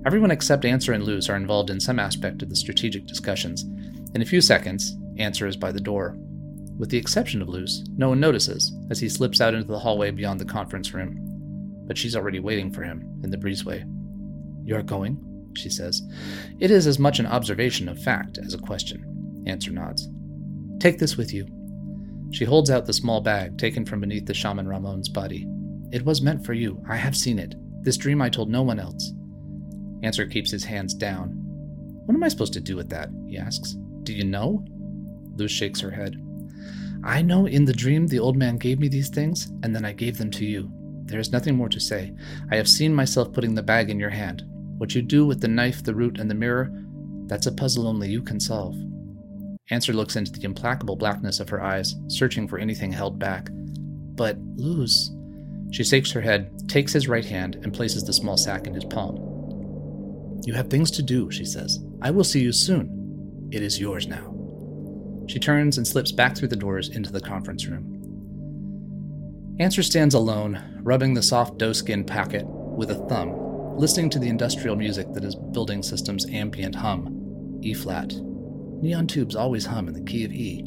Everyone 0.07 0.31
except 0.31 0.64
Answer 0.64 0.94
and 0.94 1.05
Luz 1.05 1.29
are 1.29 1.37
involved 1.37 1.68
in 1.68 1.79
some 1.79 1.98
aspect 1.98 2.40
of 2.40 2.48
the 2.48 2.57
strategic 2.57 3.05
discussions. 3.05 3.66
In 4.14 4.23
a 4.23 4.27
few 4.27 4.40
seconds, 4.40 4.96
Answer 5.20 5.46
is 5.46 5.57
by 5.57 5.70
the 5.70 5.81
door. 5.81 6.16
With 6.79 6.88
the 6.88 6.96
exception 6.96 7.42
of 7.42 7.49
Luz, 7.49 7.85
no 7.96 8.09
one 8.09 8.20
notices 8.20 8.73
as 8.90 8.99
he 8.99 9.09
slips 9.09 9.40
out 9.40 9.53
into 9.53 9.68
the 9.68 9.79
hallway 9.79 10.11
beyond 10.11 10.40
the 10.40 10.46
conference 10.46 10.94
room. 10.94 11.18
But 11.87 11.99
she's 11.99 12.16
already 12.16 12.40
waiting 12.40 12.73
for 12.73 12.83
him 12.83 13.20
in 13.23 13.31
the 13.31 13.37
breezeway. 13.37 13.85
You're 14.64 14.83
going? 14.83 15.27
she 15.55 15.68
says. 15.68 16.01
It 16.59 16.70
is 16.70 16.87
as 16.87 16.99
much 16.99 17.18
an 17.18 17.27
observation 17.27 17.88
of 17.88 18.03
fact 18.03 18.38
as 18.38 18.55
a 18.55 18.59
question. 18.59 19.44
Answer 19.46 19.73
nods. 19.73 20.09
Take 20.79 20.99
this 20.99 21.16
with 21.16 21.35
you. 21.35 21.46
She 22.33 22.44
holds 22.44 22.70
out 22.70 22.87
the 22.87 22.92
small 22.94 23.20
bag 23.20 23.59
taken 23.59 23.85
from 23.85 24.01
beneath 24.01 24.25
the 24.25 24.33
shaman 24.33 24.68
Ramon's 24.68 25.09
body. 25.09 25.46
It 25.92 26.05
was 26.05 26.23
meant 26.23 26.46
for 26.46 26.55
you. 26.55 26.83
I 26.88 26.96
have 26.96 27.16
seen 27.16 27.38
it. 27.38 27.57
This 27.83 27.96
dream 27.96 28.23
I 28.23 28.31
told 28.31 28.49
no 28.49 28.62
one 28.62 28.79
else. 28.79 29.12
Answer 30.03 30.27
keeps 30.27 30.51
his 30.51 30.64
hands 30.64 30.94
down. 30.94 31.33
What 32.07 32.14
am 32.14 32.23
I 32.23 32.29
supposed 32.29 32.53
to 32.55 32.61
do 32.61 32.77
with 32.77 32.88
that? 32.90 33.11
he 33.29 33.37
asks. 33.37 33.77
Do 34.02 34.12
you 34.12 34.24
know? 34.24 34.64
Luz 35.36 35.50
shakes 35.50 35.80
her 35.80 35.90
head. 35.90 36.16
I 37.02 37.22
know 37.22 37.46
in 37.46 37.64
the 37.64 37.72
dream 37.72 38.06
the 38.06 38.18
old 38.18 38.36
man 38.36 38.56
gave 38.56 38.78
me 38.78 38.88
these 38.88 39.08
things, 39.08 39.50
and 39.62 39.74
then 39.74 39.84
I 39.84 39.92
gave 39.92 40.18
them 40.18 40.30
to 40.32 40.44
you. 40.44 40.70
There 41.04 41.20
is 41.20 41.32
nothing 41.32 41.56
more 41.56 41.68
to 41.68 41.80
say. 41.80 42.12
I 42.50 42.56
have 42.56 42.68
seen 42.68 42.94
myself 42.94 43.32
putting 43.32 43.54
the 43.54 43.62
bag 43.62 43.90
in 43.90 43.98
your 43.98 44.10
hand. 44.10 44.44
What 44.78 44.94
you 44.94 45.02
do 45.02 45.26
with 45.26 45.40
the 45.40 45.48
knife, 45.48 45.82
the 45.82 45.94
root, 45.94 46.18
and 46.18 46.30
the 46.30 46.34
mirror, 46.34 46.70
that's 47.26 47.46
a 47.46 47.52
puzzle 47.52 47.88
only 47.88 48.10
you 48.10 48.22
can 48.22 48.38
solve. 48.38 48.76
Answer 49.70 49.92
looks 49.92 50.16
into 50.16 50.32
the 50.32 50.44
implacable 50.44 50.96
blackness 50.96 51.40
of 51.40 51.48
her 51.48 51.62
eyes, 51.62 51.96
searching 52.08 52.48
for 52.48 52.58
anything 52.58 52.92
held 52.92 53.18
back. 53.18 53.48
But, 53.52 54.36
Luz. 54.56 55.12
She 55.70 55.84
shakes 55.84 56.10
her 56.12 56.20
head, 56.20 56.68
takes 56.68 56.92
his 56.92 57.08
right 57.08 57.24
hand, 57.24 57.56
and 57.62 57.72
places 57.72 58.04
the 58.04 58.12
small 58.12 58.36
sack 58.36 58.66
in 58.66 58.74
his 58.74 58.84
palm. 58.84 59.16
You 60.44 60.54
have 60.54 60.68
things 60.68 60.90
to 60.92 61.02
do, 61.02 61.30
she 61.30 61.44
says. 61.44 61.78
I 62.02 62.10
will 62.10 62.24
see 62.24 62.40
you 62.40 62.52
soon. 62.52 62.99
It 63.52 63.62
is 63.62 63.80
yours 63.80 64.06
now. 64.06 64.34
She 65.26 65.38
turns 65.38 65.76
and 65.76 65.86
slips 65.86 66.12
back 66.12 66.36
through 66.36 66.48
the 66.48 66.56
doors 66.56 66.88
into 66.88 67.12
the 67.12 67.20
conference 67.20 67.66
room. 67.66 67.96
Answer 69.60 69.82
stands 69.82 70.14
alone, 70.14 70.62
rubbing 70.82 71.14
the 71.14 71.22
soft 71.22 71.58
doe-skin 71.58 72.04
packet 72.04 72.44
with 72.46 72.90
a 72.90 73.06
thumb, 73.08 73.76
listening 73.76 74.08
to 74.10 74.18
the 74.18 74.28
industrial 74.28 74.76
music 74.76 75.12
that 75.12 75.24
is 75.24 75.34
building 75.34 75.82
system's 75.82 76.28
ambient 76.30 76.74
hum, 76.74 77.58
E 77.62 77.74
flat. 77.74 78.12
Neon 78.82 79.06
tubes 79.06 79.36
always 79.36 79.66
hum 79.66 79.88
in 79.88 79.94
the 79.94 80.10
key 80.10 80.24
of 80.24 80.32
E. 80.32 80.64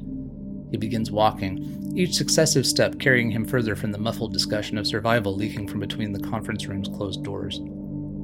He 0.70 0.78
begins 0.78 1.10
walking, 1.10 1.94
each 1.96 2.14
successive 2.14 2.66
step 2.66 3.00
carrying 3.00 3.32
him 3.32 3.46
further 3.46 3.76
from 3.76 3.92
the 3.92 3.98
muffled 3.98 4.34
discussion 4.34 4.78
of 4.78 4.88
survival 4.88 5.36
leaking 5.36 5.68
from 5.68 5.80
between 5.80 6.12
the 6.12 6.20
conference 6.20 6.68
room's 6.68 6.90
closed 6.90 7.24
doors. 7.24 7.62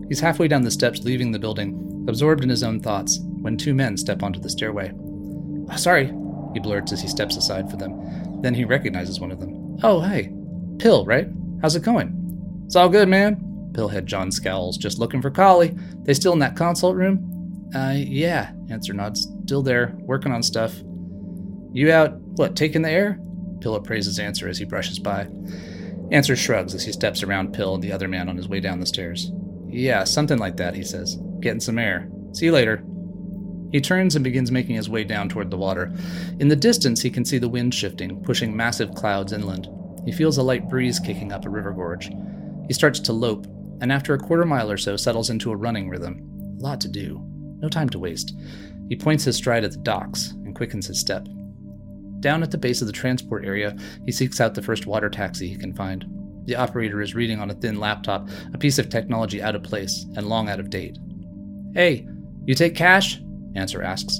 He's 0.07 0.19
halfway 0.19 0.47
down 0.47 0.63
the 0.63 0.71
steps 0.71 1.03
leaving 1.03 1.31
the 1.31 1.39
building, 1.39 1.88
absorbed 2.07 2.43
in 2.43 2.49
his 2.49 2.63
own 2.63 2.79
thoughts, 2.79 3.19
when 3.41 3.57
two 3.57 3.73
men 3.73 3.97
step 3.97 4.23
onto 4.23 4.39
the 4.39 4.49
stairway. 4.49 4.91
Sorry, 5.75 6.13
he 6.53 6.59
blurts 6.59 6.91
as 6.91 7.01
he 7.01 7.07
steps 7.07 7.37
aside 7.37 7.69
for 7.69 7.77
them. 7.77 8.41
Then 8.41 8.53
he 8.53 8.65
recognizes 8.65 9.19
one 9.19 9.31
of 9.31 9.39
them. 9.39 9.77
Oh, 9.83 10.01
hey. 10.01 10.33
Pill, 10.79 11.05
right? 11.05 11.27
How's 11.61 11.75
it 11.75 11.83
going? 11.83 12.63
It's 12.65 12.75
all 12.75 12.89
good, 12.89 13.09
man. 13.09 13.37
Pillhead 13.73 14.05
John 14.05 14.31
scowls. 14.31 14.77
Just 14.77 14.99
looking 14.99 15.21
for 15.21 15.29
Kali. 15.29 15.75
They 16.03 16.13
still 16.13 16.33
in 16.33 16.39
that 16.39 16.55
consult 16.55 16.95
room? 16.95 17.69
Uh, 17.75 17.93
yeah, 17.95 18.51
Answer 18.69 18.93
nods. 18.93 19.27
Still 19.43 19.61
there, 19.61 19.93
working 19.99 20.31
on 20.31 20.43
stuff. 20.43 20.75
You 21.71 21.91
out, 21.91 22.19
what, 22.19 22.55
taking 22.55 22.81
the 22.81 22.89
air? 22.89 23.19
Pill 23.61 23.75
appraises 23.75 24.19
Answer 24.19 24.47
as 24.47 24.57
he 24.57 24.65
brushes 24.65 24.99
by. 24.99 25.27
Answer 26.11 26.35
shrugs 26.35 26.73
as 26.73 26.83
he 26.83 26.91
steps 26.91 27.21
around 27.23 27.53
Pill 27.53 27.75
and 27.75 27.83
the 27.83 27.91
other 27.91 28.07
man 28.07 28.29
on 28.29 28.37
his 28.37 28.47
way 28.47 28.59
down 28.59 28.79
the 28.79 28.85
stairs. 28.85 29.31
Yeah, 29.67 30.03
something 30.03 30.39
like 30.39 30.57
that, 30.57 30.75
he 30.75 30.83
says. 30.83 31.19
Getting 31.39 31.59
some 31.59 31.79
air. 31.79 32.09
See 32.33 32.45
you 32.45 32.51
later. 32.51 32.83
He 33.71 33.81
turns 33.81 34.15
and 34.15 34.23
begins 34.23 34.51
making 34.51 34.75
his 34.75 34.89
way 34.89 35.03
down 35.03 35.29
toward 35.29 35.51
the 35.51 35.57
water. 35.57 35.93
In 36.39 36.47
the 36.47 36.55
distance, 36.55 37.01
he 37.01 37.09
can 37.09 37.23
see 37.23 37.37
the 37.37 37.49
wind 37.49 37.73
shifting, 37.73 38.21
pushing 38.23 38.55
massive 38.55 38.95
clouds 38.95 39.31
inland. 39.31 39.67
He 40.05 40.11
feels 40.11 40.37
a 40.37 40.43
light 40.43 40.67
breeze 40.67 40.99
kicking 40.99 41.31
up 41.31 41.45
a 41.45 41.49
river 41.49 41.71
gorge. 41.71 42.09
He 42.67 42.73
starts 42.73 42.99
to 43.01 43.13
lope, 43.13 43.45
and 43.81 43.91
after 43.91 44.13
a 44.13 44.19
quarter 44.19 44.45
mile 44.45 44.71
or 44.71 44.77
so, 44.77 44.95
settles 44.95 45.29
into 45.29 45.51
a 45.51 45.55
running 45.55 45.87
rhythm. 45.87 46.55
A 46.59 46.63
lot 46.63 46.81
to 46.81 46.87
do. 46.87 47.21
No 47.61 47.69
time 47.69 47.89
to 47.89 47.99
waste. 47.99 48.35
He 48.89 48.95
points 48.95 49.23
his 49.23 49.35
stride 49.35 49.63
at 49.63 49.71
the 49.71 49.77
docks 49.77 50.31
and 50.31 50.55
quickens 50.55 50.87
his 50.87 50.99
step. 50.99 51.27
Down 52.21 52.41
at 52.41 52.51
the 52.51 52.57
base 52.57 52.81
of 52.81 52.87
the 52.87 52.93
transport 52.93 53.45
area, 53.45 53.77
he 54.05 54.11
seeks 54.11 54.41
out 54.41 54.55
the 54.55 54.61
first 54.61 54.87
water 54.87 55.09
taxi 55.09 55.47
he 55.47 55.55
can 55.55 55.73
find. 55.73 56.05
The 56.45 56.55
operator 56.55 57.01
is 57.01 57.15
reading 57.15 57.39
on 57.39 57.51
a 57.51 57.53
thin 57.53 57.79
laptop, 57.79 58.27
a 58.53 58.57
piece 58.57 58.79
of 58.79 58.89
technology 58.89 59.41
out 59.41 59.55
of 59.55 59.63
place 59.63 60.05
and 60.15 60.27
long 60.27 60.49
out 60.49 60.59
of 60.59 60.71
date. 60.71 60.97
Hey, 61.73 62.07
you 62.45 62.55
take 62.55 62.75
cash? 62.75 63.21
Answer 63.55 63.81
asks. 63.81 64.19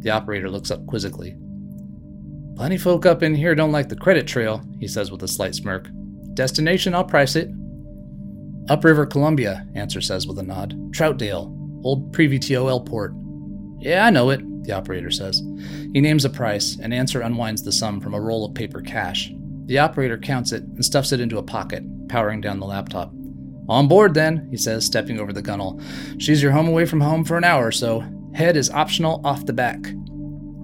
The 0.00 0.10
operator 0.10 0.50
looks 0.50 0.70
up 0.70 0.86
quizzically. 0.86 1.36
Plenty 2.56 2.78
folk 2.78 3.06
up 3.06 3.22
in 3.22 3.34
here 3.34 3.54
don't 3.54 3.72
like 3.72 3.88
the 3.88 3.96
credit 3.96 4.26
trail, 4.26 4.62
he 4.80 4.88
says 4.88 5.10
with 5.10 5.22
a 5.22 5.28
slight 5.28 5.54
smirk. 5.54 5.88
Destination, 6.34 6.94
I'll 6.94 7.04
price 7.04 7.36
it. 7.36 7.50
Upriver, 8.68 9.06
Columbia, 9.06 9.66
Answer 9.74 10.00
says 10.00 10.26
with 10.26 10.38
a 10.38 10.42
nod. 10.42 10.74
Troutdale, 10.92 11.54
old 11.84 12.12
pre-VTOL 12.12 12.84
port. 12.84 13.14
Yeah, 13.78 14.06
I 14.06 14.10
know 14.10 14.30
it, 14.30 14.40
the 14.64 14.72
operator 14.72 15.10
says. 15.10 15.42
He 15.92 16.00
names 16.00 16.24
a 16.24 16.30
price, 16.30 16.78
and 16.80 16.92
Answer 16.92 17.20
unwinds 17.20 17.62
the 17.62 17.72
sum 17.72 18.00
from 18.00 18.14
a 18.14 18.20
roll 18.20 18.44
of 18.44 18.54
paper 18.54 18.80
cash. 18.80 19.32
The 19.66 19.78
operator 19.78 20.18
counts 20.18 20.52
it 20.52 20.64
and 20.64 20.84
stuffs 20.84 21.12
it 21.12 21.20
into 21.20 21.38
a 21.38 21.42
pocket, 21.42 21.84
powering 22.08 22.40
down 22.40 22.58
the 22.58 22.66
laptop. 22.66 23.12
On 23.68 23.86
board, 23.86 24.14
then, 24.14 24.48
he 24.50 24.56
says, 24.56 24.84
stepping 24.84 25.20
over 25.20 25.32
the 25.32 25.42
gunwale. 25.42 25.80
She's 26.20 26.42
your 26.42 26.52
home 26.52 26.68
away 26.68 26.86
from 26.86 27.00
home 27.00 27.24
for 27.24 27.36
an 27.36 27.44
hour 27.44 27.66
or 27.66 27.72
so. 27.72 28.02
Head 28.34 28.56
is 28.56 28.70
optional 28.70 29.20
off 29.24 29.46
the 29.46 29.52
back. 29.52 29.78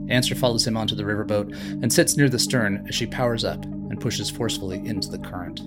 Answer 0.08 0.34
follows 0.34 0.66
him 0.66 0.76
onto 0.76 0.94
the 0.94 1.02
riverboat 1.02 1.82
and 1.82 1.92
sits 1.92 2.16
near 2.16 2.28
the 2.28 2.38
stern 2.38 2.84
as 2.88 2.94
she 2.94 3.06
powers 3.06 3.44
up 3.44 3.64
and 3.64 4.00
pushes 4.00 4.30
forcefully 4.30 4.78
into 4.86 5.08
the 5.08 5.18
current. 5.18 5.60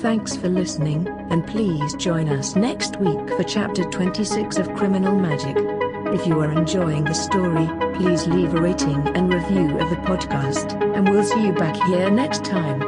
Thanks 0.00 0.36
for 0.36 0.48
listening, 0.48 1.08
and 1.30 1.46
please 1.46 1.94
join 1.94 2.28
us 2.28 2.54
next 2.54 2.96
week 3.00 3.28
for 3.30 3.42
Chapter 3.42 3.82
26 3.84 4.58
of 4.58 4.72
Criminal 4.74 5.18
Magic. 5.18 5.77
If 6.10 6.26
you 6.26 6.40
are 6.40 6.50
enjoying 6.50 7.04
the 7.04 7.12
story, 7.12 7.68
please 7.94 8.26
leave 8.26 8.54
a 8.54 8.60
rating 8.60 9.06
and 9.16 9.32
review 9.32 9.78
of 9.78 9.90
the 9.90 9.96
podcast, 9.96 10.72
and 10.96 11.06
we'll 11.08 11.22
see 11.22 11.46
you 11.46 11.52
back 11.52 11.76
here 11.86 12.10
next 12.10 12.46
time. 12.46 12.87